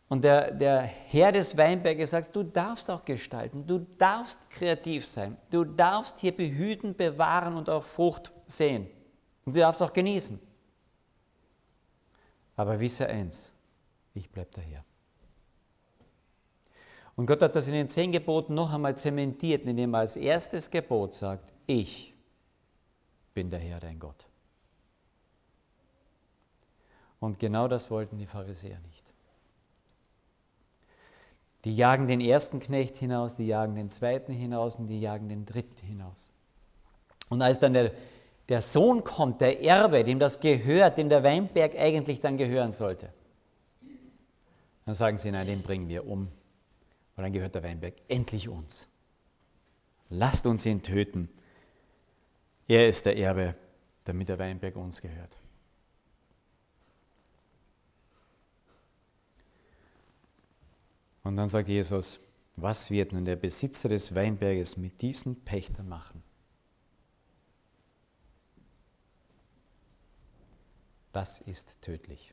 Und 0.09 0.25
der, 0.25 0.51
der 0.51 0.83
Herr 0.83 1.31
des 1.31 1.57
Weinberges 1.57 2.11
sagt, 2.11 2.35
du 2.35 2.43
darfst 2.43 2.91
auch 2.91 3.05
gestalten, 3.05 3.65
du 3.69 3.87
darfst 3.97 4.41
kreativ 4.51 5.07
sein, 5.07 5.37
du 5.51 5.63
darfst 5.65 6.19
hier 6.19 6.37
behüten, 6.37 6.97
bewahren 6.97 7.55
und 7.55 7.71
auch 7.71 7.85
Frucht 7.85 8.33
sehen. 8.49 8.89
Und 9.45 9.55
du 9.55 9.61
darfst 9.61 9.81
auch 9.81 9.93
genießen. 9.93 10.41
Aber 12.57 12.81
wisse 12.81 13.07
eins, 13.07 13.53
ich 14.13 14.29
bleibe 14.29 14.51
daher. 14.53 14.85
Und 17.21 17.27
Gott 17.27 17.43
hat 17.43 17.55
das 17.55 17.69
in 17.69 17.75
den 17.75 17.91
zehn 17.91 18.13
Geboten 18.13 18.55
noch 18.55 18.73
einmal 18.73 18.97
zementiert, 18.97 19.67
indem 19.67 19.93
er 19.93 20.01
als 20.01 20.17
erstes 20.17 20.71
Gebot 20.71 21.15
sagt, 21.15 21.53
ich 21.67 22.15
bin 23.35 23.51
der 23.51 23.59
Herr, 23.59 23.79
dein 23.79 23.99
Gott. 23.99 24.27
Und 27.19 27.39
genau 27.39 27.69
das 27.69 27.91
wollten 27.91 28.17
die 28.17 28.25
Pharisäer 28.25 28.79
nicht. 28.87 29.05
Die 31.67 31.77
jagen 31.77 32.07
den 32.07 32.23
ersten 32.23 32.59
Knecht 32.59 32.97
hinaus, 32.97 33.37
die 33.37 33.47
jagen 33.47 33.75
den 33.75 33.91
zweiten 33.91 34.33
hinaus 34.33 34.77
und 34.77 34.87
die 34.87 34.99
jagen 34.99 35.29
den 35.29 35.45
dritten 35.45 35.87
hinaus. 35.87 36.31
Und 37.29 37.43
als 37.43 37.61
dann 37.61 37.75
der, 37.75 37.93
der 38.49 38.63
Sohn 38.63 39.05
kommt, 39.05 39.43
der 39.43 39.63
Erbe, 39.63 40.05
dem 40.05 40.21
das 40.21 40.41
gehört, 40.41 40.97
dem 40.97 41.11
der 41.11 41.23
Weinberg 41.23 41.77
eigentlich 41.77 42.23
dann 42.23 42.39
gehören 42.39 42.73
sollte, 42.73 43.13
dann 44.87 44.95
sagen 44.95 45.19
sie, 45.19 45.31
nein, 45.31 45.47
den 45.47 45.61
bringen 45.61 45.87
wir 45.91 46.07
um. 46.07 46.29
Und 47.17 47.25
dann 47.25 47.33
gehört 47.33 47.55
der 47.55 47.63
Weinberg 47.63 47.95
endlich 48.09 48.49
uns. 48.49 48.89
Lasst 50.09 50.47
uns 50.47 50.67
ihn 50.67 50.83
töten. 50.83 51.29
Er 52.67 52.89
ist 52.89 53.07
der 53.07 53.17
Erbe, 53.17 53.55
damit 54.05 54.29
der 54.29 54.39
Weinberg 54.39 54.77
uns 54.77 55.01
gehört. 55.01 55.37
Und 61.23 61.37
dann 61.37 61.49
sagt 61.49 61.69
Jesus, 61.69 62.19
was 62.57 62.91
wird 62.91 63.13
nun 63.13 63.25
der 63.25 63.37
Besitzer 63.37 63.89
des 63.89 64.15
Weinberges 64.15 64.77
mit 64.77 65.01
diesen 65.03 65.45
Pächtern 65.45 65.89
machen? 65.89 66.23
Das 71.13 71.41
ist 71.41 71.81
tödlich. 71.83 72.33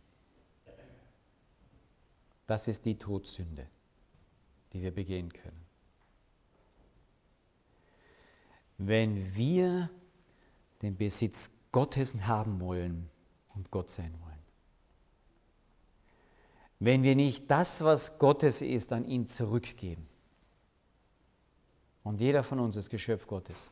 Das 2.46 2.68
ist 2.68 2.86
die 2.86 2.98
Todsünde, 2.98 3.68
die 4.74 4.82
wir 4.82 4.92
begehen 4.92 5.32
können. 5.32 5.66
Wenn 8.78 9.36
wir 9.36 9.90
den 10.82 10.98
Besitz 10.98 11.52
Gottes 11.72 12.16
haben 12.28 12.60
wollen 12.60 13.10
und 13.56 13.72
Gott 13.72 13.90
sein 13.90 14.14
wollen, 14.22 14.28
wenn 16.80 17.04
wir 17.04 17.16
nicht 17.16 17.50
das, 17.50 17.84
was 17.84 18.20
Gottes 18.20 18.62
ist, 18.62 18.94
an 18.94 19.06
ihn 19.08 19.28
zurückgeben. 19.28 20.08
Und 22.04 22.22
jeder 22.22 22.44
von 22.44 22.60
uns 22.60 22.76
ist 22.76 22.90
Geschöpf 22.90 23.28
Gottes. 23.28 23.72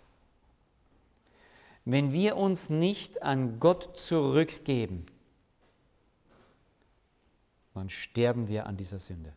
Wenn 1.86 2.12
wir 2.12 2.36
uns 2.36 2.72
nicht 2.72 3.22
an 3.22 3.60
Gott 3.60 3.98
zurückgeben, 3.98 5.06
dann 7.76 7.90
sterben 7.90 8.48
wir 8.48 8.66
an 8.66 8.76
dieser 8.76 8.98
Sünde. 8.98 9.34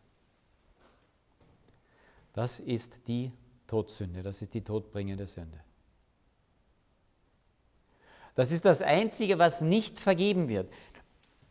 Das 2.39 2.61
ist 2.61 3.09
die 3.09 3.33
Todsünde, 3.67 4.23
das 4.23 4.43
ist 4.43 4.55
die 4.55 4.63
todbringende 4.63 5.27
Sünde. 5.27 5.59
Das 8.37 8.53
ist 8.53 8.65
das 8.65 8.81
Einzige, 8.81 9.41
was 9.41 9.61
nicht 9.61 9.99
vergeben 9.99 10.47
wird 10.47 10.73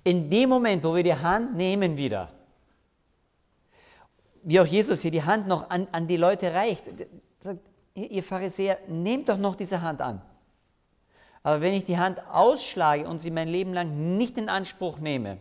in 0.05 0.29
dem 0.29 0.47
Moment, 0.47 0.85
wo 0.85 0.95
wir 0.95 1.03
die 1.03 1.13
Hand 1.13 1.57
nehmen 1.57 1.97
wieder, 1.97 2.31
wie 4.43 4.61
auch 4.61 4.65
Jesus 4.65 5.01
hier 5.01 5.11
die 5.11 5.23
Hand 5.23 5.45
noch 5.45 5.69
an, 5.69 5.89
an 5.91 6.07
die 6.07 6.15
Leute 6.15 6.53
reicht, 6.53 6.85
sagt, 7.41 7.59
ihr 7.93 8.23
Pharisäer, 8.23 8.79
nehmt 8.87 9.27
doch 9.27 9.37
noch 9.37 9.55
diese 9.55 9.81
Hand 9.81 9.99
an. 9.99 10.21
Aber 11.43 11.59
wenn 11.59 11.73
ich 11.73 11.83
die 11.83 11.97
Hand 11.97 12.25
ausschlage 12.31 13.05
und 13.09 13.19
sie 13.19 13.31
mein 13.31 13.49
Leben 13.49 13.73
lang 13.73 14.15
nicht 14.15 14.37
in 14.37 14.47
Anspruch 14.47 14.99
nehme, 14.99 15.37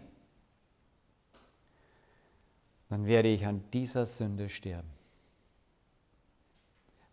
dann 2.88 3.06
werde 3.06 3.28
ich 3.28 3.46
an 3.46 3.62
dieser 3.72 4.06
Sünde 4.06 4.48
sterben. 4.48 4.95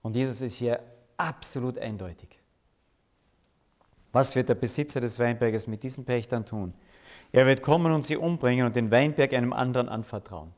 Und 0.03 0.15
Jesus 0.15 0.41
ist 0.41 0.55
hier 0.55 0.79
absolut 1.17 1.79
eindeutig. 1.79 2.39
Was 4.11 4.35
wird 4.35 4.49
der 4.49 4.55
Besitzer 4.55 4.99
des 4.99 5.17
Weinberges 5.17 5.65
mit 5.65 5.81
diesen 5.81 6.05
Pächtern 6.05 6.45
tun? 6.45 6.73
Er 7.31 7.47
wird 7.47 7.63
kommen 7.63 7.91
und 7.91 8.05
sie 8.05 8.17
umbringen 8.17 8.67
und 8.67 8.75
den 8.75 8.91
Weinberg 8.91 9.33
einem 9.33 9.53
anderen 9.53 9.89
anvertrauen. 9.89 10.53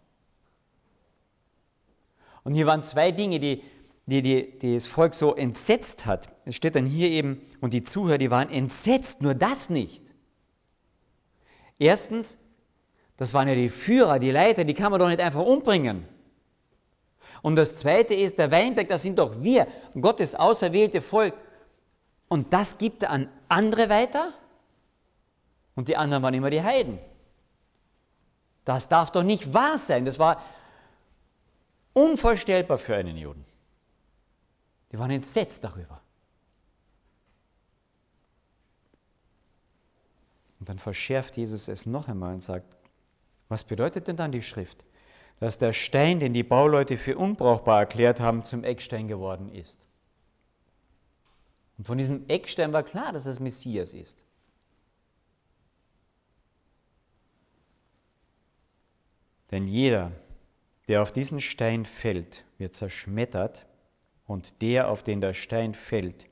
Und 2.44 2.56
hier 2.56 2.66
waren 2.68 2.84
zwei 2.84 3.12
Dinge, 3.12 3.40
die, 3.40 3.64
die, 4.08 4.22
die, 4.22 4.58
die 4.58 4.74
das 4.74 4.88
Volk 4.88 5.14
so 5.14 5.36
entsetzt 5.36 6.06
hat. 6.06 6.28
Es 6.44 6.56
steht 6.56 6.76
dann 6.76 6.86
hier 6.86 7.10
eben, 7.10 7.42
und 7.62 7.74
die 7.74 7.84
Zuhörer, 7.84 8.18
die 8.18 8.32
waren 8.32 8.50
entsetzt, 8.50 9.22
nur 9.22 9.36
das 9.36 9.70
nicht. 9.70 10.14
Erstens, 11.80 12.38
das 13.18 13.34
waren 13.34 13.48
ja 13.48 13.56
die 13.56 13.70
Führer, 13.70 14.20
die 14.20 14.32
Leiter, 14.32 14.64
die 14.64 14.74
kann 14.74 14.92
man 14.92 15.00
doch 15.00 15.08
nicht 15.08 15.22
einfach 15.22 15.42
umbringen. 15.42 16.06
Und 17.46 17.58
das 17.58 17.76
zweite 17.76 18.16
ist, 18.16 18.40
der 18.40 18.50
Weinberg, 18.50 18.88
das 18.88 19.04
sind 19.04 19.20
doch 19.20 19.44
wir, 19.44 19.68
Gottes 19.94 20.34
auserwählte 20.34 21.00
Volk. 21.00 21.36
Und 22.28 22.54
das 22.54 22.80
gibt 22.80 23.04
er 23.04 23.12
an 23.12 23.30
andere 23.50 23.88
weiter? 23.88 24.34
Und 25.76 25.88
die 25.88 25.96
anderen 25.96 26.24
waren 26.24 26.34
immer 26.34 26.50
die 26.50 26.64
Heiden. 26.64 26.98
Das 28.64 28.90
darf 28.90 29.12
doch 29.12 29.22
nicht 29.22 29.54
wahr 29.54 29.78
sein. 29.78 30.06
Das 30.06 30.18
war 30.18 30.42
unvorstellbar 31.94 32.80
für 32.80 32.96
einen 32.96 33.16
Juden. 33.16 33.46
Die 34.92 34.98
waren 34.98 35.12
entsetzt 35.12 35.64
darüber. 35.64 36.02
Und 40.60 40.68
dann 40.68 40.80
verschärft 40.80 41.38
Jesus 41.38 41.68
es 41.68 41.86
noch 41.86 42.08
einmal 42.08 42.34
und 42.34 42.42
sagt, 42.42 42.76
was 43.50 43.64
bedeutet 43.64 44.08
denn 44.08 44.18
dann 44.18 44.32
die 44.32 44.42
Schrift? 44.42 44.84
Dass 45.40 45.58
der 45.58 45.74
Stein, 45.74 46.20
den 46.20 46.34
die 46.34 46.44
Bauleute 46.44 46.98
für 46.98 47.18
unbrauchbar 47.18 47.80
erklärt 47.80 48.20
haben, 48.20 48.44
zum 48.44 48.64
Eckstein 48.64 49.08
geworden 49.08 49.50
ist. 49.50 49.86
Und 51.78 51.86
von 51.88 51.98
diesem 51.98 52.28
Eckstein 52.30 52.72
war 52.74 52.84
klar, 52.84 53.12
dass 53.12 53.26
es 53.26 53.40
Messias 53.40 53.94
ist. 53.94 54.24
Denn 59.52 59.68
jeder, 59.68 60.12
der 60.88 61.02
auf 61.02 61.12
diesen 61.12 61.42
Stein 61.42 61.86
fällt, 61.86 62.46
wird 62.58 62.74
zerschmettert, 62.74 63.66
und 64.28 64.62
der, 64.62 64.90
auf 64.90 65.04
den 65.04 65.22
der 65.22 65.34
Stein 65.34 65.74
fällt, 65.74 66.28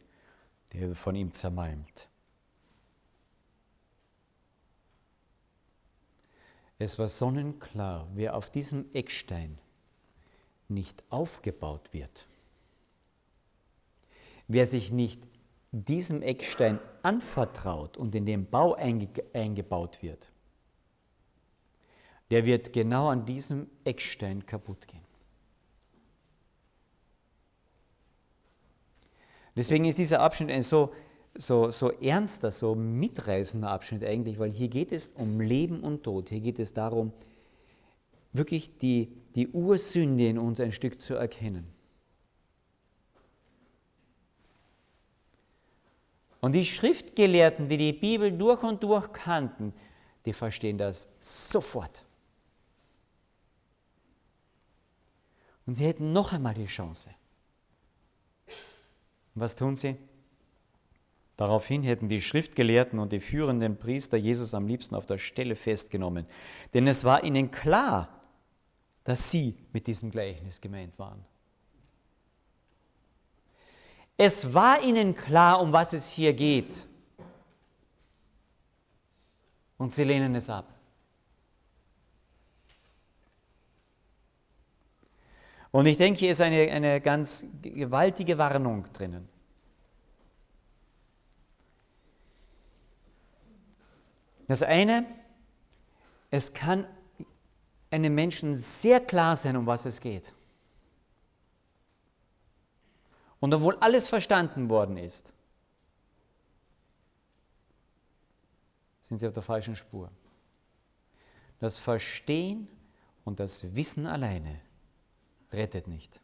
der 0.73 0.81
wird 0.87 0.97
von 0.97 1.15
ihm 1.15 1.31
zermalmt. 1.31 2.07
Es 6.79 6.99
war 6.99 7.07
sonnenklar, 7.07 8.07
wer 8.13 8.35
auf 8.35 8.49
diesem 8.49 8.85
Eckstein 8.93 9.57
nicht 10.67 11.03
aufgebaut 11.09 11.93
wird, 11.93 12.25
wer 14.47 14.65
sich 14.65 14.91
nicht 14.91 15.21
diesem 15.71 16.21
Eckstein 16.21 16.79
anvertraut 17.01 17.97
und 17.97 18.15
in 18.15 18.25
den 18.25 18.49
Bau 18.49 18.73
einge 18.73 19.07
eingebaut 19.33 20.01
wird, 20.01 20.31
der 22.31 22.45
wird 22.45 22.73
genau 22.73 23.09
an 23.09 23.25
diesem 23.25 23.67
Eckstein 23.83 24.45
kaputt 24.45 24.87
gehen. 24.87 25.03
Deswegen 29.55 29.85
ist 29.85 29.99
dieser 29.99 30.19
Abschnitt 30.19 30.49
ein 30.49 30.63
so, 30.63 30.93
so, 31.35 31.71
so 31.71 31.91
ernster, 31.91 32.51
so 32.51 32.75
mitreißender 32.75 33.69
Abschnitt 33.69 34.03
eigentlich, 34.03 34.39
weil 34.39 34.51
hier 34.51 34.67
geht 34.67 34.91
es 34.91 35.11
um 35.11 35.41
Leben 35.41 35.81
und 35.81 36.03
Tod. 36.03 36.29
Hier 36.29 36.41
geht 36.41 36.59
es 36.59 36.73
darum, 36.73 37.11
wirklich 38.33 38.77
die, 38.77 39.11
die 39.35 39.47
Ursünde 39.49 40.27
in 40.27 40.37
uns 40.37 40.59
ein 40.59 40.71
Stück 40.71 41.01
zu 41.01 41.15
erkennen. 41.15 41.67
Und 46.39 46.53
die 46.53 46.65
Schriftgelehrten, 46.65 47.69
die 47.69 47.77
die 47.77 47.93
Bibel 47.93 48.31
durch 48.31 48.63
und 48.63 48.83
durch 48.83 49.13
kannten, 49.13 49.73
die 50.25 50.33
verstehen 50.33 50.77
das 50.77 51.09
sofort. 51.19 52.03
Und 55.65 55.75
sie 55.75 55.85
hätten 55.85 56.11
noch 56.11 56.33
einmal 56.33 56.53
die 56.53 56.65
Chance. 56.65 57.09
Und 59.35 59.41
was 59.41 59.55
tun 59.55 59.75
sie? 59.75 59.97
Daraufhin 61.37 61.81
hätten 61.81 62.09
die 62.09 62.21
Schriftgelehrten 62.21 62.99
und 62.99 63.11
die 63.11 63.19
führenden 63.19 63.77
Priester 63.77 64.17
Jesus 64.17 64.53
am 64.53 64.67
liebsten 64.67 64.95
auf 64.95 65.05
der 65.05 65.17
Stelle 65.17 65.55
festgenommen, 65.55 66.27
denn 66.73 66.87
es 66.87 67.03
war 67.05 67.23
ihnen 67.23 67.49
klar, 67.49 68.09
dass 69.03 69.31
sie 69.31 69.57
mit 69.73 69.87
diesem 69.87 70.11
Gleichnis 70.11 70.61
gemeint 70.61 70.97
waren. 70.99 71.25
Es 74.15 74.53
war 74.53 74.83
ihnen 74.83 75.15
klar, 75.15 75.59
um 75.59 75.73
was 75.73 75.93
es 75.93 76.09
hier 76.09 76.33
geht. 76.33 76.87
Und 79.77 79.91
sie 79.91 80.03
lehnen 80.03 80.35
es 80.35 80.49
ab. 80.49 80.67
Und 85.71 85.87
ich 85.87 85.97
denke, 85.97 86.19
hier 86.19 86.31
ist 86.31 86.39
eine, 86.39 86.71
eine 86.71 87.01
ganz 87.01 87.45
gewaltige 87.63 88.37
Warnung 88.37 88.85
drinnen. 88.93 89.27
Das 94.47 94.61
eine, 94.61 95.05
es 96.31 96.53
kann 96.53 96.85
einem 97.91 98.15
Menschen 98.15 98.55
sehr 98.55 98.99
klar 98.99 99.35
sein, 99.35 99.55
um 99.55 99.65
was 99.65 99.85
es 99.85 100.01
geht. 100.01 100.33
Und 103.39 103.53
obwohl 103.53 103.77
alles 103.79 104.07
verstanden 104.07 104.69
worden 104.69 104.97
ist, 104.97 105.33
sind 109.01 109.19
sie 109.19 109.27
auf 109.27 109.33
der 109.33 109.43
falschen 109.43 109.75
Spur. 109.75 110.09
Das 111.59 111.77
Verstehen 111.77 112.67
und 113.25 113.39
das 113.39 113.75
Wissen 113.75 114.07
alleine 114.07 114.59
rettet 115.51 115.87
nicht. 115.87 116.19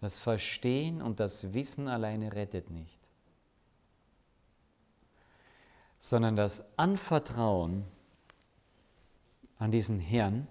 Das 0.00 0.18
Verstehen 0.18 1.02
und 1.02 1.18
das 1.18 1.52
Wissen 1.54 1.88
alleine 1.88 2.34
rettet 2.34 2.70
nicht, 2.70 3.05
sondern 5.98 6.36
das 6.36 6.64
Anvertrauen 6.78 7.84
an 9.58 9.70
diesen 9.70 9.98
Herrn, 9.98 10.46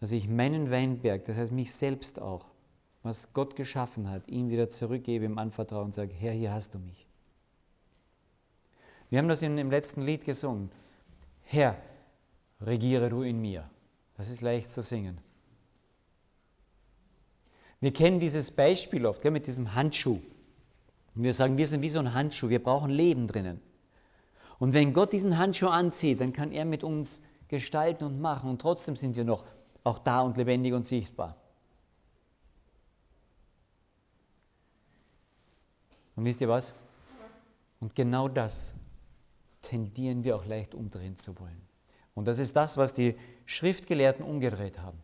dass 0.00 0.12
ich 0.12 0.28
meinen 0.28 0.70
Weinberg, 0.70 1.24
das 1.26 1.36
heißt 1.36 1.52
mich 1.52 1.72
selbst 1.72 2.20
auch, 2.20 2.46
was 3.02 3.32
Gott 3.32 3.56
geschaffen 3.56 4.10
hat, 4.10 4.28
ihm 4.28 4.50
wieder 4.50 4.68
zurückgebe 4.68 5.24
im 5.24 5.38
Anvertrauen 5.38 5.86
und 5.86 5.94
sage, 5.94 6.12
Herr, 6.12 6.32
hier 6.32 6.52
hast 6.52 6.74
du 6.74 6.78
mich. 6.78 7.06
Wir 9.08 9.18
haben 9.18 9.28
das 9.28 9.42
in, 9.42 9.58
im 9.58 9.70
letzten 9.70 10.02
Lied 10.02 10.24
gesungen. 10.24 10.70
Herr, 11.42 11.76
regiere 12.60 13.08
du 13.08 13.22
in 13.22 13.40
mir. 13.40 13.68
Das 14.16 14.28
ist 14.28 14.40
leicht 14.40 14.68
zu 14.68 14.82
singen. 14.82 15.18
Wir 17.80 17.92
kennen 17.92 18.20
dieses 18.20 18.50
Beispiel 18.50 19.06
oft 19.06 19.22
gell, 19.22 19.30
mit 19.30 19.46
diesem 19.46 19.74
Handschuh. 19.74 20.20
Und 21.14 21.22
wir 21.22 21.34
sagen, 21.34 21.58
wir 21.58 21.66
sind 21.66 21.82
wie 21.82 21.88
so 21.88 21.98
ein 21.98 22.14
Handschuh, 22.14 22.48
wir 22.48 22.62
brauchen 22.62 22.90
Leben 22.90 23.26
drinnen. 23.26 23.60
Und 24.58 24.74
wenn 24.74 24.92
Gott 24.92 25.12
diesen 25.12 25.38
Handschuh 25.38 25.68
anzieht, 25.68 26.20
dann 26.20 26.32
kann 26.32 26.52
er 26.52 26.64
mit 26.64 26.84
uns 26.84 27.22
gestalten 27.48 28.04
und 28.04 28.20
machen 28.20 28.48
und 28.48 28.60
trotzdem 28.60 28.94
sind 28.94 29.16
wir 29.16 29.24
noch 29.24 29.44
auch 29.82 29.98
da 29.98 30.20
und 30.20 30.36
lebendig 30.36 30.72
und 30.74 30.84
sichtbar. 30.84 31.36
Und 36.14 36.24
wisst 36.26 36.40
ihr 36.42 36.48
was? 36.48 36.74
Und 37.80 37.94
genau 37.94 38.28
das 38.28 38.74
tendieren 39.62 40.22
wir 40.22 40.36
auch 40.36 40.44
leicht 40.44 40.74
umdrehen 40.74 41.16
zu 41.16 41.38
wollen. 41.40 41.60
Und 42.14 42.28
das 42.28 42.38
ist 42.38 42.54
das, 42.56 42.76
was 42.76 42.92
die 42.92 43.16
Schriftgelehrten 43.46 44.24
umgedreht 44.24 44.78
haben. 44.78 44.98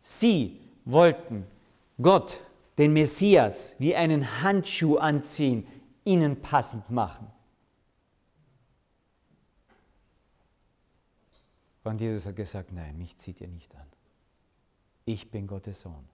Sie 0.00 0.60
wollten 0.84 1.44
Gott, 2.00 2.40
den 2.78 2.92
Messias, 2.92 3.74
wie 3.78 3.94
einen 3.96 4.42
Handschuh 4.42 4.96
anziehen, 4.96 5.66
ihnen 6.04 6.40
passend 6.40 6.88
machen. 6.90 7.30
Und 11.84 12.00
Jesus 12.00 12.26
hat 12.26 12.36
gesagt, 12.36 12.72
nein, 12.72 12.96
mich 12.96 13.16
zieht 13.16 13.40
ihr 13.40 13.48
nicht 13.48 13.74
an. 13.74 13.86
Ich 15.04 15.30
bin 15.30 15.46
Gottes 15.46 15.80
Sohn. 15.80 16.08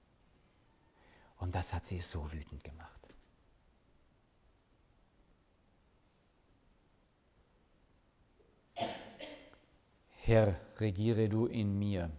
Und 1.38 1.54
das 1.54 1.72
hat 1.72 1.84
sie 1.84 1.98
so 1.98 2.32
wütend 2.32 2.62
gemacht. 2.62 2.90
Herr, 10.22 10.58
regiere 10.78 11.28
du 11.28 11.46
in 11.46 11.78
mir. 11.78 12.10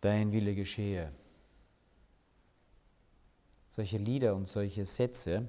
Dein 0.00 0.32
Wille 0.32 0.54
geschehe. 0.54 1.12
Solche 3.68 3.98
Lieder 3.98 4.34
und 4.34 4.48
solche 4.48 4.84
Sätze 4.84 5.48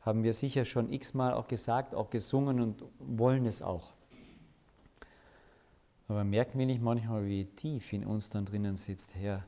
haben 0.00 0.22
wir 0.22 0.34
sicher 0.34 0.64
schon 0.64 0.92
x-mal 0.92 1.34
auch 1.34 1.48
gesagt, 1.48 1.94
auch 1.94 2.10
gesungen 2.10 2.60
und 2.60 2.84
wollen 2.98 3.46
es 3.46 3.60
auch. 3.62 3.92
Aber 6.08 6.24
merken 6.24 6.58
wir 6.58 6.66
nicht 6.66 6.82
manchmal, 6.82 7.26
wie 7.26 7.44
tief 7.44 7.92
in 7.92 8.04
uns 8.04 8.30
dann 8.30 8.44
drinnen 8.44 8.76
sitzt, 8.76 9.14
Herr, 9.14 9.44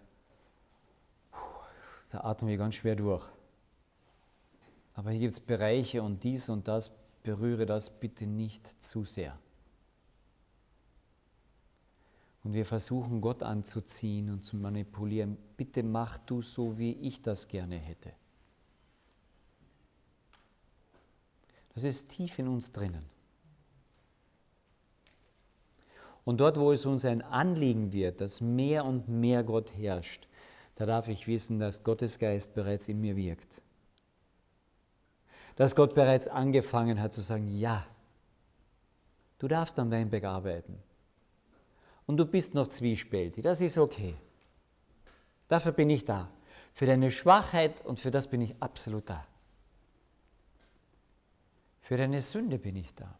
da 2.11 2.21
atmen 2.21 2.51
wir 2.51 2.57
ganz 2.57 2.77
schwer 2.77 2.95
durch. 2.95 3.27
Aber 4.95 5.11
hier 5.11 5.21
gibt 5.21 5.33
es 5.33 5.41
Bereiche 5.41 6.03
und 6.03 6.23
dies 6.23 6.49
und 6.49 6.69
das 6.69 6.93
berühre 7.23 7.67
das 7.67 7.91
bitte 7.91 8.27
nicht 8.27 8.83
zu 8.83 9.05
sehr. 9.05 9.39
Und 12.45 12.55
wir 12.55 12.67
versuchen 12.67 13.21
Gott 13.21 13.43
anzuziehen 13.43 14.31
und 14.31 14.43
zu 14.45 14.57
manipulieren. 14.57 15.37
Bitte 15.57 15.83
mach 15.83 16.19
du 16.19 16.43
so, 16.43 16.79
wie 16.79 16.93
ich 16.93 17.23
das 17.23 17.49
gerne 17.49 17.77
hätte. 17.77 18.13
Das 21.75 21.85
ist 21.85 22.11
tief 22.11 22.39
in 22.39 22.49
uns 22.49 22.73
drinnen. 22.73 23.05
Und 26.25 26.41
dort, 26.41 26.59
wo 26.59 26.73
es 26.73 26.85
uns 26.85 27.05
ein 27.05 27.23
Anliegen 27.23 27.93
wird, 27.93 28.21
dass 28.21 28.41
mehr 28.41 28.85
und 28.85 29.09
mehr 29.09 29.43
Gott 29.43 29.75
herrscht, 29.77 30.29
da 30.77 30.87
darf 30.87 31.09
ich 31.09 31.27
wissen, 31.27 31.59
dass 31.59 31.85
Gottes 31.85 32.19
Geist 32.19 32.55
bereits 32.55 32.89
in 32.89 33.01
mir 33.01 33.17
wirkt 33.17 33.63
dass 35.57 35.77
Gott 35.77 35.95
bereits 35.95 36.29
angefangen 36.29 37.01
hat 37.01 37.13
zu 37.13 37.21
sagen, 37.21 37.47
ja, 37.47 37.85
du 39.39 39.49
darfst 39.49 39.79
am 39.79 39.91
Weinberg 39.91 40.25
arbeiten. 40.25 40.79
Und 42.07 42.17
du 42.17 42.27
bist 42.27 42.55
noch 42.55 42.69
zwiespältig. 42.69 43.45
Das 43.45 43.61
ist 43.61 43.79
okay. 43.79 44.15
Dafür 45.49 45.73
bin 45.73 45.91
ich 45.91 46.05
da. 46.05 46.29
Für 46.73 46.87
deine 46.87 47.11
Schwachheit 47.11 47.85
und 47.85 48.01
für 48.01 48.11
das 48.11 48.29
bin 48.29 48.41
ich 48.41 48.61
absolut 48.63 49.09
da. 49.09 49.27
Für 51.83 51.97
deine 51.97 52.23
Sünde 52.23 52.59
bin 52.59 52.77
ich 52.77 52.95
da. 52.95 53.19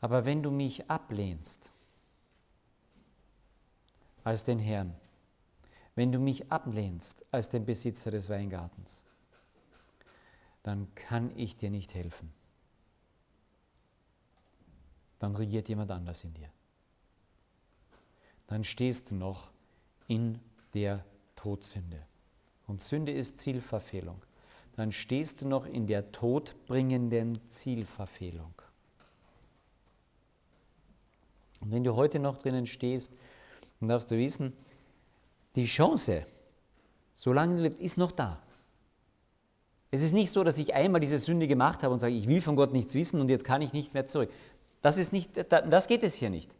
Aber 0.00 0.24
wenn 0.24 0.42
du 0.42 0.50
mich 0.50 0.90
ablehnst 0.90 1.72
als 4.24 4.44
den 4.44 4.58
Herrn, 4.58 4.94
wenn 5.94 6.12
du 6.12 6.18
mich 6.18 6.50
ablehnst 6.52 7.24
als 7.32 7.48
den 7.48 7.64
Besitzer 7.64 8.10
des 8.10 8.28
Weingartens, 8.28 9.04
dann 10.62 10.92
kann 10.94 11.36
ich 11.36 11.56
dir 11.56 11.70
nicht 11.70 11.94
helfen. 11.94 12.32
Dann 15.18 15.34
regiert 15.34 15.68
jemand 15.68 15.90
anders 15.90 16.24
in 16.24 16.34
dir. 16.34 16.48
Dann 18.46 18.64
stehst 18.64 19.10
du 19.10 19.14
noch 19.14 19.50
in 20.06 20.38
der 20.74 21.04
Todsünde. 21.36 22.02
Und 22.66 22.80
Sünde 22.80 23.12
ist 23.12 23.38
Zielverfehlung. 23.38 24.22
Dann 24.76 24.92
stehst 24.92 25.42
du 25.42 25.48
noch 25.48 25.66
in 25.66 25.86
der 25.86 26.12
todbringenden 26.12 27.40
Zielverfehlung. 27.50 28.54
Und 31.60 31.72
wenn 31.72 31.84
du 31.84 31.96
heute 31.96 32.18
noch 32.18 32.38
drinnen 32.38 32.66
stehst, 32.66 33.12
dann 33.80 33.88
darfst 33.88 34.10
du 34.10 34.16
wissen, 34.16 34.52
die 35.56 35.64
Chance, 35.64 36.24
solange 37.14 37.56
du 37.56 37.62
lebst, 37.62 37.80
ist 37.80 37.98
noch 37.98 38.12
da. 38.12 38.40
Es 39.90 40.02
ist 40.02 40.12
nicht 40.12 40.30
so, 40.30 40.44
dass 40.44 40.58
ich 40.58 40.74
einmal 40.74 41.00
diese 41.00 41.18
Sünde 41.18 41.48
gemacht 41.48 41.82
habe 41.82 41.92
und 41.92 41.98
sage, 41.98 42.14
ich 42.14 42.28
will 42.28 42.42
von 42.42 42.56
Gott 42.56 42.72
nichts 42.72 42.94
wissen 42.94 43.20
und 43.20 43.30
jetzt 43.30 43.44
kann 43.44 43.62
ich 43.62 43.72
nicht 43.72 43.94
mehr 43.94 44.06
zurück. 44.06 44.30
Das, 44.82 44.98
ist 44.98 45.12
nicht, 45.12 45.30
das 45.50 45.88
geht 45.88 46.02
es 46.02 46.14
hier 46.14 46.30
nicht. 46.30 46.54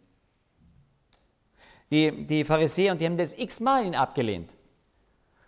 Die, 1.91 2.27
die 2.27 2.45
Pharisäer, 2.45 2.93
und 2.93 3.01
die 3.01 3.07
haben 3.07 3.17
das 3.17 3.37
x-mal 3.39 3.87
ihn 3.87 3.95
abgelehnt. 3.95 4.55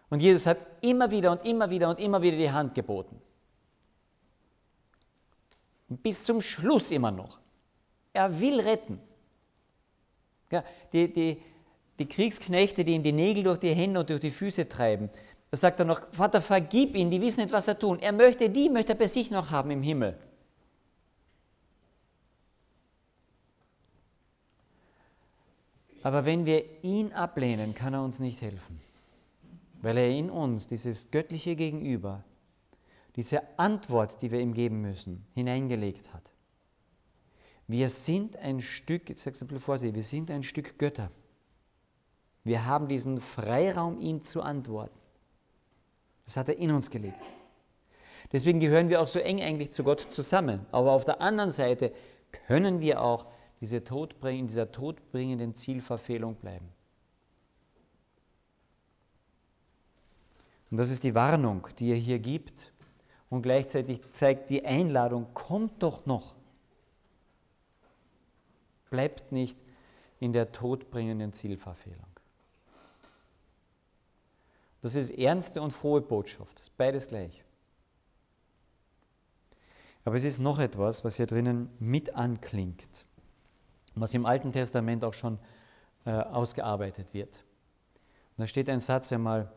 Und 0.09 0.23
Jesus 0.23 0.47
hat 0.47 0.59
immer 0.81 1.11
wieder 1.11 1.33
und 1.33 1.45
immer 1.45 1.71
wieder 1.71 1.89
und 1.89 2.01
immer 2.01 2.23
wieder 2.23 2.37
die 2.37 2.51
Hand 2.51 2.75
geboten. 2.75 3.21
Bis 5.89 6.25
zum 6.25 6.41
Schluss 6.41 6.91
immer 6.91 7.11
noch. 7.11 7.41
Er 8.13 8.41
will 8.41 8.61
retten. 8.61 9.01
Ja, 10.51 10.65
die, 10.93 11.13
die, 11.13 11.43
die 11.99 12.09
Kriegsknechte, 12.09 12.85
die 12.85 12.95
ihm 12.95 13.03
die 13.03 13.13
Nägel 13.13 13.45
durch 13.45 13.59
die 13.59 13.73
Hände 13.73 14.01
und 14.01 14.11
durch 14.11 14.21
die 14.21 14.31
Füße 14.31 14.69
treiben, 14.69 15.11
da 15.51 15.57
sagt 15.57 15.81
er 15.81 15.87
noch, 15.87 16.01
Vater, 16.13 16.41
vergib 16.41 16.95
ihn, 16.95 17.11
die 17.11 17.21
wissen 17.21 17.41
nicht, 17.41 17.53
was 17.53 17.69
er 17.69 17.79
tun. 17.79 17.99
Er 18.01 18.13
möchte 18.13 18.51
die, 18.51 18.69
möchte 18.69 18.93
er 18.93 18.99
bei 18.99 19.09
sich 19.09 19.31
noch 19.31 19.51
haben 19.51 19.71
im 19.71 19.83
Himmel. 19.83 20.17
Aber 26.03 26.25
wenn 26.25 26.47
wir 26.47 26.65
ihn 26.83 27.13
ablehnen, 27.13 27.75
kann 27.75 27.95
er 27.95 28.03
uns 28.03 28.21
nicht 28.21 28.41
helfen, 28.41 28.81
weil 29.83 29.97
er 29.99 30.09
in 30.09 30.31
uns 30.31 30.67
dieses 30.67 31.11
göttliche 31.11 31.57
Gegenüber, 31.57 32.25
diese 33.17 33.43
Antwort, 33.59 34.23
die 34.23 34.31
wir 34.31 34.41
ihm 34.41 34.55
geben 34.55 34.81
müssen, 34.81 35.27
hineingelegt 35.35 36.13
hat. 36.15 36.31
Wir 37.67 37.89
sind 37.89 38.37
ein 38.37 38.61
Stück, 38.61 39.11
ich 39.11 39.21
sage 39.21 39.35
es 39.35 39.43
ein 39.43 39.49
bisschen 39.49 39.61
vorsichtig, 39.61 39.95
wir 39.95 40.03
sind 40.03 40.31
ein 40.31 40.43
Stück 40.43 40.79
Götter. 40.79 41.11
Wir 42.43 42.65
haben 42.65 42.89
diesen 42.89 43.21
Freiraum, 43.21 44.01
ihm 44.01 44.23
zu 44.23 44.43
antworten. 44.43 44.99
Das 46.25 46.37
hat 46.37 46.49
er 46.49 46.57
in 46.57 46.71
uns 46.71 46.91
gelegt. 46.91 47.21
Deswegen 48.33 48.61
gehören 48.61 48.89
wir 48.89 49.01
auch 49.01 49.09
so 49.09 49.19
eng 49.19 49.43
eigentlich 49.43 49.73
zu 49.73 49.85
Gott 49.85 50.01
zusammen. 50.01 50.65
Aber 50.73 50.93
auf 50.93 51.05
der 51.05 51.21
anderen 51.21 51.51
Seite 51.51 51.93
können 52.47 52.81
wir 52.81 53.03
auch 53.03 53.27
diese 53.61 53.85
Todbring, 53.85 54.41
in 54.41 54.47
dieser 54.47 54.73
todbringenden 54.73 55.55
Zielverfehlung 55.55 56.37
bleiben. 56.37 56.69
Und 60.71 60.77
das 60.77 60.91
ist 60.91 61.05
die 61.05 61.15
Warnung, 61.15 61.67
die 61.79 61.91
er 61.91 61.97
hier 61.97 62.19
gibt. 62.19 62.73
Und 63.29 63.43
gleichzeitig 63.43 64.01
zeigt 64.11 64.51
die 64.51 64.65
Einladung, 64.65 65.35
kommt 65.35 65.83
doch 65.83 66.07
noch. 66.07 66.37
Bleibt 68.89 69.31
nicht 69.31 69.59
in 70.21 70.33
der 70.33 70.53
todbringenden 70.53 71.33
Zielverfehlung. 71.33 72.07
Das 74.81 74.95
ist 74.95 75.11
ernste 75.11 75.61
und 75.61 75.73
frohe 75.73 76.01
Botschaft. 76.01 76.61
Ist 76.61 76.77
beides 76.77 77.09
gleich. 77.09 77.45
Aber 80.05 80.17
es 80.17 80.25
ist 80.25 80.39
noch 80.39 80.59
etwas, 80.59 81.05
was 81.05 81.17
hier 81.17 81.27
drinnen 81.27 81.69
mit 81.79 82.15
anklingt 82.15 83.07
was 83.95 84.15
im 84.15 84.27
Alten 84.27 84.53
Testament 84.53 85.05
auch 85.05 85.15
schon 85.15 85.39
äh, 86.05 86.11
ausgearbeitet 86.11 87.15
wird. 87.15 87.43
Da 88.37 88.47
steht 88.47 88.69
ein 88.69 88.81
Satz 88.81 89.13
einmal, 89.13 89.53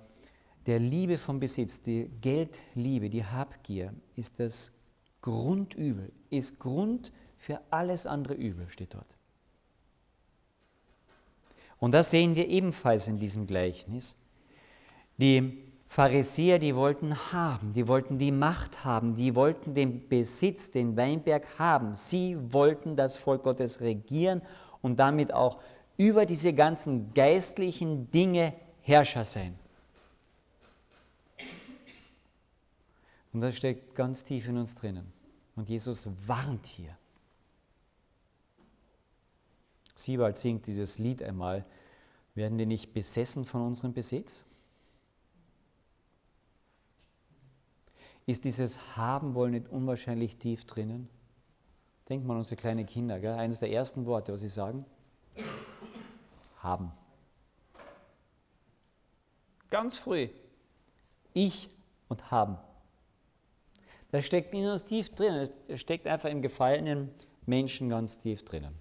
der 0.65 0.80
Liebe 0.80 1.17
vom 1.17 1.39
Besitz, 1.39 1.82
die 1.82 2.10
Geldliebe, 2.22 3.10
die 3.10 3.26
Habgier 3.26 3.93
ist 4.15 4.39
das 4.39 4.74
Grundübel, 5.22 6.12
ist 6.30 6.60
Grund 6.60 7.12
für 7.36 7.62
alles 7.69 8.06
andere 8.06 8.34
Übel, 8.34 8.69
steht 8.69 8.93
dort. 8.93 9.17
Und 11.80 11.91
das 11.91 12.12
sehen 12.12 12.36
wir 12.36 12.48
ebenfalls 12.48 13.08
in 13.08 13.19
diesem 13.19 13.46
Gleichnis. 13.46 14.15
Die 15.17 15.73
Pharisäer, 15.93 16.58
die 16.58 16.75
wollten 16.75 17.15
haben, 17.32 17.71
die 17.73 17.88
wollten 17.88 18.17
die 18.17 18.32
Macht 18.32 18.84
haben, 18.84 19.13
die 19.13 19.36
wollten 19.36 19.75
den 19.75 20.10
Besitz, 20.10 20.71
den 20.71 20.97
Weinberg 20.97 21.60
haben. 21.60 21.93
Sie 21.93 22.36
wollten 22.51 22.95
das 22.95 23.15
Volk 23.15 23.43
Gottes 23.43 23.79
regieren 23.79 24.41
und 24.82 24.99
damit 24.99 25.32
auch 25.32 25.62
über 25.95 26.25
diese 26.25 26.51
ganzen 26.51 27.13
geistlichen 27.13 28.10
Dinge 28.10 28.56
Herrscher 28.82 29.23
sein. 29.23 29.53
Und 33.32 33.41
das 33.41 33.56
steckt 33.56 33.93
ganz 33.93 34.23
tief 34.23 34.47
in 34.47 34.58
uns 34.58 34.73
drinnen. 34.73 35.13
Und 35.56 35.69
Jesus 35.69 36.08
warnt 36.25 36.65
hier. 36.65 36.97
Siebald 39.93 40.38
singt 40.38 40.65
dieses 40.65 40.97
Lied 40.97 41.21
einmal, 41.21 41.63
werden 42.34 42.58
wir 42.58 42.65
nicht 42.65 42.95
besessen 42.95 43.45
von 43.45 43.62
unserem 43.62 43.93
Besitz? 43.93 44.43
Ist 48.26 48.46
dieses 48.46 48.96
Haben 48.96 49.36
wollen 49.36 49.52
nicht 49.52 49.70
unwahrscheinlich 49.70 50.38
tief 50.38 50.66
drinnen? 50.66 51.10
Denkt 52.10 52.26
mal 52.26 52.34
an 52.34 52.40
unsere 52.40 52.56
kleinen 52.56 52.86
Kinder, 52.86 53.20
gell? 53.20 53.34
eines 53.34 53.60
der 53.60 53.72
ersten 53.72 54.06
Worte, 54.06 54.34
was 54.34 54.42
sie 54.42 54.50
sagen? 54.50 54.86
Haben. 56.58 56.92
Ganz 59.70 59.98
früh. 59.98 60.30
Ich 61.34 61.70
und 62.08 62.32
haben. 62.32 62.58
Das 64.12 64.26
steckt 64.26 64.54
in 64.54 64.68
uns 64.68 64.86
tief 64.86 65.10
drinnen. 65.10 65.50
Das 65.68 65.82
steckt 65.82 66.06
einfach 66.06 66.30
im 66.30 66.42
gefallenen 66.42 67.10
Menschen 67.46 67.90
ganz 67.90 68.20
tief 68.20 68.46
drinnen. 68.46 68.76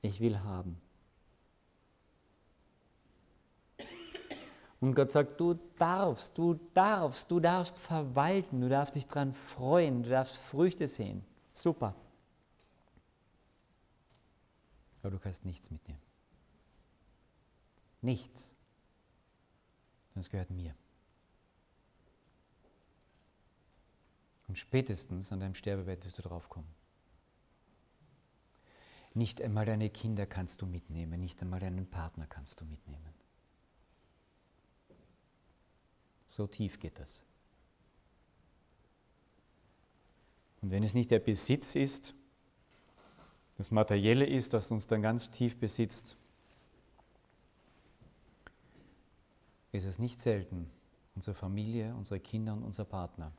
Ich 0.00 0.20
will 0.20 0.38
haben. 0.40 0.80
Und 4.82 4.96
Gott 4.96 5.12
sagt, 5.12 5.38
du 5.38 5.54
darfst, 5.78 6.36
du 6.36 6.54
darfst, 6.74 7.30
du 7.30 7.38
darfst 7.38 7.78
verwalten, 7.78 8.60
du 8.60 8.68
darfst 8.68 8.96
dich 8.96 9.06
daran 9.06 9.32
freuen, 9.32 10.02
du 10.02 10.10
darfst 10.10 10.36
Früchte 10.36 10.88
sehen. 10.88 11.24
Super. 11.52 11.94
Aber 15.00 15.12
du 15.12 15.20
kannst 15.20 15.44
nichts 15.44 15.70
mitnehmen. 15.70 16.02
Nichts. 18.00 18.56
Das 20.16 20.30
gehört 20.30 20.50
mir. 20.50 20.74
Und 24.48 24.58
spätestens 24.58 25.30
an 25.30 25.38
deinem 25.38 25.54
Sterbebett 25.54 26.04
wirst 26.04 26.18
du 26.18 26.22
draufkommen. 26.22 26.74
Nicht 29.14 29.40
einmal 29.40 29.64
deine 29.64 29.90
Kinder 29.90 30.26
kannst 30.26 30.60
du 30.60 30.66
mitnehmen, 30.66 31.20
nicht 31.20 31.40
einmal 31.40 31.60
deinen 31.60 31.88
Partner 31.88 32.26
kannst 32.26 32.60
du 32.60 32.64
mitnehmen. 32.64 33.21
So 36.32 36.46
tief 36.46 36.80
geht 36.80 36.98
das. 36.98 37.26
Und 40.62 40.70
wenn 40.70 40.82
es 40.82 40.94
nicht 40.94 41.10
der 41.10 41.18
Besitz 41.18 41.74
ist, 41.74 42.14
das 43.58 43.70
Materielle 43.70 44.24
ist, 44.24 44.54
das 44.54 44.70
uns 44.70 44.86
dann 44.86 45.02
ganz 45.02 45.30
tief 45.30 45.58
besitzt, 45.58 46.16
ist 49.72 49.84
es 49.84 49.98
nicht 49.98 50.20
selten 50.20 50.70
unsere 51.14 51.34
Familie, 51.34 51.94
unsere 51.94 52.18
Kinder 52.18 52.54
und 52.54 52.62
unser 52.62 52.86
Partner, 52.86 53.30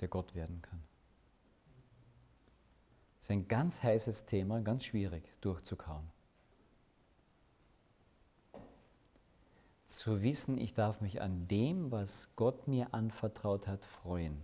der 0.00 0.08
Gott 0.08 0.34
werden 0.34 0.60
kann. 0.60 0.82
Das 3.18 3.26
ist 3.26 3.30
ein 3.30 3.46
ganz 3.46 3.80
heißes 3.80 4.26
Thema, 4.26 4.60
ganz 4.60 4.86
schwierig 4.86 5.22
durchzukauen. 5.40 6.10
Zu 10.02 10.20
wissen, 10.20 10.58
ich 10.58 10.74
darf 10.74 11.00
mich 11.00 11.22
an 11.22 11.46
dem, 11.46 11.92
was 11.92 12.34
Gott 12.34 12.66
mir 12.66 12.92
anvertraut 12.92 13.68
hat, 13.68 13.84
freuen. 13.84 14.42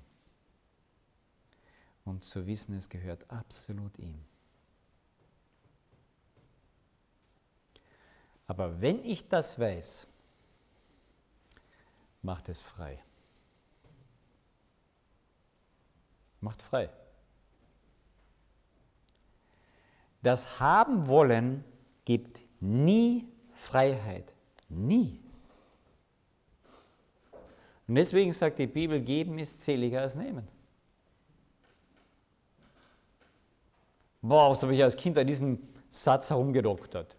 und 2.05 2.23
zu 2.23 2.47
wissen, 2.47 2.75
es 2.75 2.89
gehört 2.89 3.29
absolut 3.29 3.99
ihm. 3.99 4.25
Aber 8.47 8.81
wenn 8.81 9.05
ich 9.05 9.29
das 9.29 9.59
weiß, 9.59 10.07
macht 12.23 12.49
es 12.49 12.61
frei. 12.61 13.03
Macht 16.41 16.63
frei. 16.63 16.89
Das 20.23 20.61
Haben 20.61 21.09
wollen 21.09 21.65
gibt 22.05 22.47
nie 22.61 23.27
Freiheit. 23.53 24.33
Nie. 24.69 25.28
Und 27.89 27.95
deswegen 27.95 28.33
sagt 28.33 28.59
die 28.59 28.67
Bibel, 28.67 29.01
geben 29.01 29.39
ist 29.39 29.63
seliger 29.63 30.03
als 30.03 30.15
nehmen. 30.15 30.47
Boah, 34.21 34.51
was 34.51 34.63
habe 34.63 34.75
ich 34.75 34.83
als 34.83 34.97
Kind 34.97 35.17
an 35.17 35.27
diesem 35.27 35.59
Satz 35.89 36.29
herumgedoktert. 36.29 37.17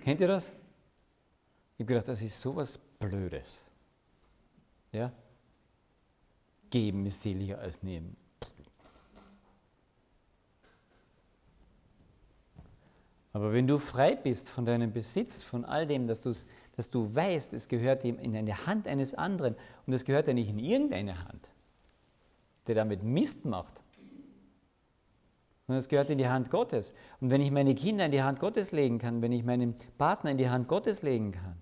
Kennt 0.00 0.20
ihr 0.22 0.28
das? 0.28 0.48
Ich 0.48 1.80
habe 1.80 1.86
gedacht, 1.86 2.08
das 2.08 2.22
ist 2.22 2.40
sowas 2.40 2.78
Blödes. 2.98 3.66
Ja? 4.92 5.12
Geben 6.70 7.04
ist 7.04 7.20
seliger 7.20 7.58
als 7.58 7.82
nehmen. 7.82 8.16
Aber 13.34 13.52
wenn 13.52 13.66
du 13.66 13.78
frei 13.78 14.14
bist 14.14 14.48
von 14.48 14.64
deinem 14.64 14.92
Besitz, 14.92 15.42
von 15.42 15.64
all 15.64 15.86
dem, 15.86 16.06
dass, 16.06 16.46
dass 16.76 16.90
du 16.90 17.14
weißt, 17.14 17.52
es 17.52 17.68
gehört 17.68 18.04
in 18.04 18.36
eine 18.36 18.66
Hand 18.66 18.88
eines 18.88 19.14
anderen 19.14 19.54
und 19.86 19.92
es 19.92 20.04
gehört 20.04 20.28
ja 20.28 20.34
nicht 20.34 20.48
in 20.48 20.58
irgendeine 20.58 21.24
Hand, 21.24 21.50
der 22.66 22.74
damit 22.74 23.02
Mist 23.02 23.44
macht, 23.44 23.80
sondern 25.66 25.78
es 25.78 25.88
gehört 25.88 26.10
in 26.10 26.18
die 26.18 26.28
Hand 26.28 26.50
Gottes. 26.50 26.94
Und 27.20 27.30
wenn 27.30 27.40
ich 27.40 27.50
meine 27.50 27.74
Kinder 27.74 28.06
in 28.06 28.12
die 28.12 28.22
Hand 28.22 28.40
Gottes 28.40 28.72
legen 28.72 28.98
kann, 28.98 29.22
wenn 29.22 29.32
ich 29.32 29.44
meinen 29.44 29.76
Partner 29.98 30.30
in 30.30 30.38
die 30.38 30.50
Hand 30.50 30.68
Gottes 30.68 31.02
legen 31.02 31.32
kann, 31.32 31.56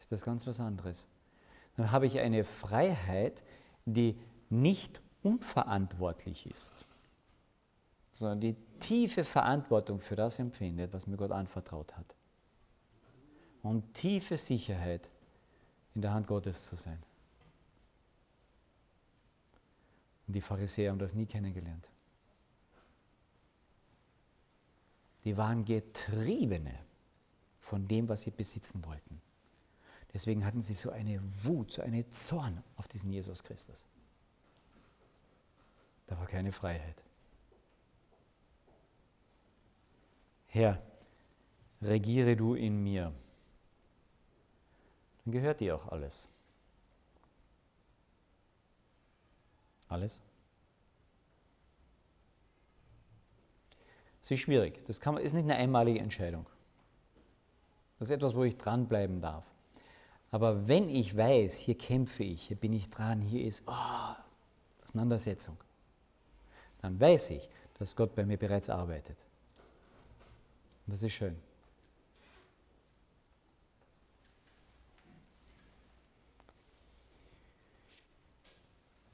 ist 0.00 0.12
das 0.12 0.24
ganz 0.24 0.46
was 0.46 0.60
anderes. 0.60 1.08
Dann 1.76 1.90
habe 1.92 2.06
ich 2.06 2.18
eine 2.18 2.44
Freiheit, 2.44 3.42
die 3.84 4.18
nicht 4.50 5.00
unverantwortlich 5.22 6.46
ist 6.46 6.84
sondern 8.18 8.40
die 8.40 8.56
tiefe 8.80 9.24
Verantwortung 9.24 10.00
für 10.00 10.16
das 10.16 10.38
empfindet, 10.38 10.92
was 10.92 11.06
mir 11.06 11.16
Gott 11.16 11.30
anvertraut 11.30 11.96
hat. 11.96 12.16
Und 13.62 13.94
tiefe 13.94 14.36
Sicherheit, 14.36 15.10
in 15.94 16.02
der 16.02 16.12
Hand 16.12 16.26
Gottes 16.26 16.66
zu 16.66 16.76
sein. 16.76 17.02
Und 20.26 20.34
die 20.34 20.40
Pharisäer 20.40 20.90
haben 20.90 20.98
das 20.98 21.14
nie 21.14 21.26
kennengelernt. 21.26 21.88
Die 25.24 25.36
waren 25.36 25.64
Getriebene 25.64 26.78
von 27.58 27.88
dem, 27.88 28.08
was 28.08 28.22
sie 28.22 28.30
besitzen 28.30 28.84
wollten. 28.84 29.20
Deswegen 30.14 30.44
hatten 30.44 30.62
sie 30.62 30.74
so 30.74 30.90
eine 30.90 31.20
Wut, 31.42 31.72
so 31.72 31.82
eine 31.82 32.08
Zorn 32.10 32.62
auf 32.76 32.88
diesen 32.88 33.12
Jesus 33.12 33.42
Christus. 33.42 33.84
Da 36.06 36.18
war 36.18 36.26
keine 36.26 36.52
Freiheit. 36.52 37.02
Herr, 40.46 40.82
regiere 41.82 42.36
du 42.36 42.54
in 42.54 42.82
mir. 42.82 43.12
Dann 45.28 45.32
gehört 45.32 45.60
dir 45.60 45.76
auch 45.76 45.88
alles. 45.88 46.26
Alles? 49.86 50.22
Das 54.22 54.30
ist 54.30 54.38
schwierig. 54.40 54.82
Das 54.86 55.00
kann, 55.00 55.18
ist 55.18 55.34
nicht 55.34 55.44
eine 55.44 55.56
einmalige 55.56 55.98
Entscheidung. 55.98 56.46
Das 57.98 58.08
ist 58.08 58.14
etwas, 58.14 58.34
wo 58.34 58.44
ich 58.44 58.56
dranbleiben 58.56 59.20
darf. 59.20 59.44
Aber 60.30 60.66
wenn 60.66 60.88
ich 60.88 61.14
weiß, 61.14 61.56
hier 61.56 61.76
kämpfe 61.76 62.24
ich, 62.24 62.44
hier 62.44 62.56
bin 62.56 62.72
ich 62.72 62.88
dran, 62.88 63.20
hier 63.20 63.44
ist 63.44 63.64
oh, 63.66 64.14
Auseinandersetzung, 64.82 65.58
dann 66.80 66.98
weiß 66.98 67.32
ich, 67.32 67.50
dass 67.78 67.96
Gott 67.96 68.14
bei 68.14 68.24
mir 68.24 68.38
bereits 68.38 68.70
arbeitet. 68.70 69.18
Und 70.86 70.92
das 70.94 71.02
ist 71.02 71.12
schön. 71.12 71.36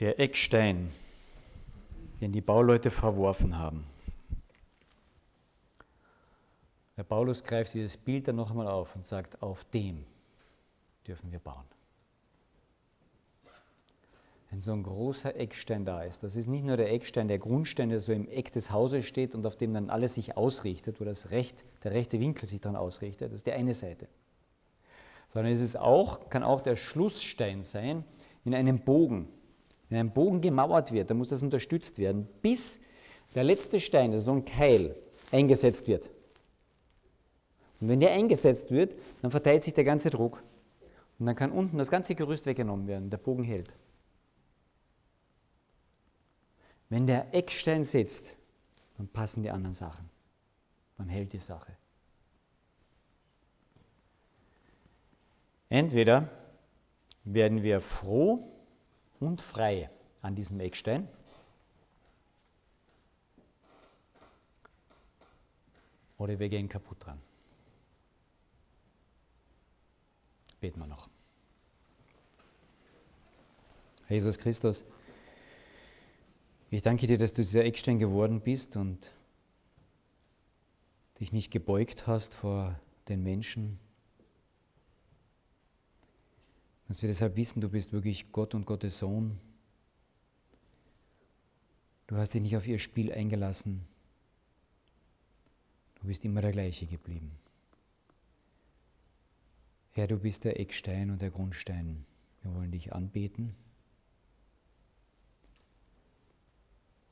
Der 0.00 0.18
Eckstein, 0.20 0.90
den 2.20 2.32
die 2.32 2.40
Bauleute 2.40 2.90
verworfen 2.90 3.58
haben. 3.58 3.84
Der 6.96 7.04
Paulus 7.04 7.42
greift 7.42 7.74
dieses 7.74 7.96
Bild 7.96 8.28
dann 8.28 8.36
noch 8.36 8.50
einmal 8.50 8.68
auf 8.68 8.94
und 8.94 9.04
sagt, 9.04 9.42
auf 9.42 9.64
dem 9.64 10.04
dürfen 11.06 11.32
wir 11.32 11.40
bauen 11.40 11.64
wenn 14.54 14.60
so 14.60 14.70
ein 14.70 14.84
großer 14.84 15.34
Eckstein 15.34 15.84
da 15.84 16.04
ist. 16.04 16.22
Das 16.22 16.36
ist 16.36 16.46
nicht 16.46 16.64
nur 16.64 16.76
der 16.76 16.92
Eckstein, 16.92 17.26
der 17.26 17.40
Grundstein, 17.40 17.88
der 17.88 17.98
so 17.98 18.12
im 18.12 18.28
Eck 18.28 18.52
des 18.52 18.70
Hauses 18.70 19.04
steht 19.04 19.34
und 19.34 19.44
auf 19.48 19.56
dem 19.56 19.74
dann 19.74 19.90
alles 19.90 20.14
sich 20.14 20.36
ausrichtet, 20.36 21.00
wo 21.00 21.04
das 21.04 21.32
Recht, 21.32 21.64
der 21.82 21.90
rechte 21.90 22.20
Winkel 22.20 22.46
sich 22.46 22.60
dann 22.60 22.76
ausrichtet. 22.76 23.32
Das 23.32 23.38
ist 23.40 23.48
die 23.48 23.52
eine 23.52 23.74
Seite. 23.74 24.06
Sondern 25.26 25.52
es 25.52 25.60
ist 25.60 25.74
auch, 25.74 26.30
kann 26.30 26.44
auch 26.44 26.60
der 26.60 26.76
Schlussstein 26.76 27.64
sein 27.64 28.04
in 28.44 28.54
einem 28.54 28.78
Bogen. 28.78 29.26
Wenn 29.88 29.98
ein 29.98 30.12
Bogen 30.12 30.40
gemauert 30.40 30.92
wird, 30.92 31.10
dann 31.10 31.18
muss 31.18 31.28
das 31.28 31.42
unterstützt 31.42 31.98
werden, 31.98 32.26
bis 32.42 32.80
der 33.34 33.44
letzte 33.44 33.80
Stein, 33.80 34.12
das 34.12 34.20
ist 34.20 34.26
so 34.26 34.32
ein 34.32 34.44
Keil, 34.44 34.96
eingesetzt 35.30 35.88
wird. 35.88 36.10
Und 37.80 37.88
wenn 37.88 38.00
der 38.00 38.12
eingesetzt 38.12 38.70
wird, 38.70 38.94
dann 39.20 39.30
verteilt 39.30 39.62
sich 39.62 39.74
der 39.74 39.84
ganze 39.84 40.10
Druck. 40.10 40.42
Und 41.18 41.26
dann 41.26 41.36
kann 41.36 41.52
unten 41.52 41.78
das 41.78 41.90
ganze 41.90 42.14
Gerüst 42.14 42.46
weggenommen 42.46 42.86
werden. 42.86 43.10
Der 43.10 43.18
Bogen 43.18 43.44
hält. 43.44 43.74
Wenn 46.88 47.06
der 47.06 47.34
Eckstein 47.34 47.84
sitzt, 47.84 48.36
dann 48.96 49.08
passen 49.08 49.42
die 49.42 49.50
anderen 49.50 49.74
Sachen. 49.74 50.08
Dann 50.96 51.08
hält 51.08 51.32
die 51.32 51.38
Sache. 51.38 51.72
Entweder 55.68 56.28
werden 57.24 57.62
wir 57.62 57.80
froh 57.80 58.53
und 59.20 59.40
frei 59.40 59.90
an 60.22 60.34
diesem 60.34 60.60
Eckstein. 60.60 61.08
Oder 66.18 66.38
wir 66.38 66.48
gehen 66.48 66.68
kaputt 66.68 67.04
dran. 67.04 67.20
Beten 70.60 70.78
wir 70.78 70.86
noch. 70.86 71.08
Jesus 74.08 74.38
Christus, 74.38 74.84
ich 76.70 76.82
danke 76.82 77.06
dir, 77.06 77.18
dass 77.18 77.32
du 77.32 77.42
dieser 77.42 77.64
Eckstein 77.64 77.98
geworden 77.98 78.40
bist 78.40 78.76
und 78.76 79.12
dich 81.20 81.32
nicht 81.32 81.50
gebeugt 81.50 82.06
hast 82.06 82.34
vor 82.34 82.78
den 83.08 83.22
Menschen. 83.22 83.78
Dass 86.88 87.02
wir 87.02 87.08
deshalb 87.08 87.36
wissen, 87.36 87.60
du 87.60 87.68
bist 87.68 87.92
wirklich 87.92 88.32
Gott 88.32 88.54
und 88.54 88.66
Gottes 88.66 88.98
Sohn. 88.98 89.38
Du 92.06 92.16
hast 92.16 92.34
dich 92.34 92.42
nicht 92.42 92.56
auf 92.56 92.66
ihr 92.66 92.78
Spiel 92.78 93.12
eingelassen. 93.12 93.84
Du 96.00 96.06
bist 96.06 96.24
immer 96.24 96.42
der 96.42 96.52
gleiche 96.52 96.86
geblieben. 96.86 97.32
Herr, 99.92 100.08
du 100.08 100.18
bist 100.18 100.44
der 100.44 100.60
Eckstein 100.60 101.10
und 101.10 101.22
der 101.22 101.30
Grundstein. 101.30 102.04
Wir 102.42 102.54
wollen 102.54 102.72
dich 102.72 102.92
anbeten. 102.92 103.54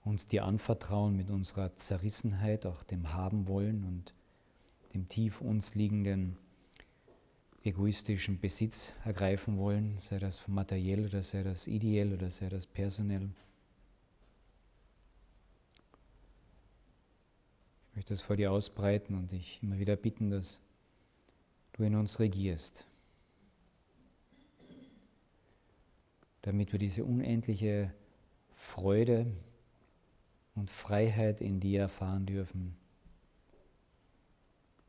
uns 0.04 0.26
dir 0.26 0.44
anvertrauen 0.44 1.16
mit 1.16 1.30
unserer 1.30 1.74
Zerrissenheit, 1.76 2.66
auch 2.66 2.82
dem 2.82 3.12
Haben 3.12 3.46
wollen 3.46 3.84
und 3.84 4.14
dem 4.94 5.08
tief 5.08 5.40
uns 5.40 5.74
liegenden 5.74 6.36
egoistischen 7.64 8.40
Besitz 8.40 8.92
ergreifen 9.04 9.58
wollen, 9.58 9.96
sei 9.98 10.18
das 10.18 10.46
materiell 10.48 11.06
oder 11.06 11.22
sei 11.22 11.42
das 11.42 11.66
ideell 11.66 12.12
oder 12.12 12.30
sei 12.30 12.48
das 12.48 12.66
personell. 12.66 13.30
Ich 17.90 17.96
möchte 17.96 18.14
das 18.14 18.22
vor 18.22 18.36
dir 18.36 18.50
ausbreiten 18.50 19.14
und 19.16 19.32
dich 19.32 19.60
immer 19.62 19.78
wieder 19.78 19.96
bitten, 19.96 20.30
dass 20.30 20.60
du 21.74 21.82
in 21.82 21.94
uns 21.94 22.18
regierst, 22.18 22.86
damit 26.40 26.72
wir 26.72 26.78
diese 26.78 27.04
unendliche 27.04 27.92
Freude, 28.54 29.26
und 30.54 30.70
Freiheit 30.70 31.40
in 31.40 31.60
dir 31.60 31.80
erfahren 31.80 32.26
dürfen. 32.26 32.76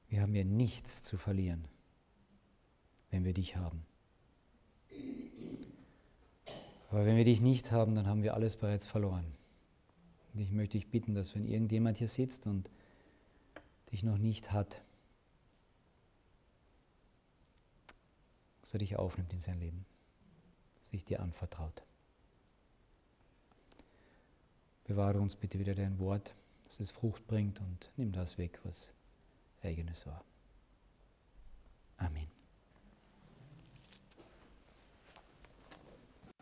Wir 0.10 0.22
haben 0.22 0.36
ja 0.36 0.44
nichts 0.44 1.04
zu 1.04 1.18
verlieren, 1.18 1.66
wenn 3.14 3.24
wir 3.26 3.34
dich 3.34 3.56
haben. 3.56 3.86
Aber 6.90 7.06
wenn 7.06 7.16
wir 7.16 7.24
dich 7.24 7.42
nicht 7.42 7.72
haben, 7.72 7.94
dann 7.94 8.08
haben 8.08 8.24
wir 8.24 8.34
alles 8.34 8.58
bereits 8.58 8.88
verloren. 8.88 9.26
Und 10.34 10.40
ich 10.40 10.50
möchte 10.50 10.80
dich 10.80 10.90
bitten, 10.90 11.14
dass 11.14 11.36
wenn 11.36 11.46
irgendjemand 11.46 12.00
hier 12.00 12.08
sitzt 12.08 12.48
und 12.48 12.72
dich 13.92 14.02
noch 14.02 14.18
nicht 14.18 14.52
hat, 14.52 14.82
dass 18.62 18.74
er 18.74 18.80
dich 18.80 18.98
aufnimmt 18.98 19.32
in 19.32 19.40
sein 19.40 19.60
Leben, 19.60 19.86
sich 20.82 21.06
dir 21.06 21.22
anvertraut. 21.22 21.84
Bewahre 24.86 25.20
uns 25.20 25.36
bitte 25.36 25.60
wieder 25.60 25.76
dein 25.76 26.00
Wort, 26.00 26.34
dass 26.64 26.80
es 26.80 26.90
Frucht 26.90 27.28
bringt 27.28 27.60
und 27.60 27.92
nimm 27.96 28.12
das 28.12 28.40
weg, 28.40 28.60
was 28.64 28.92
eigenes 29.62 30.08
war. 30.08 30.24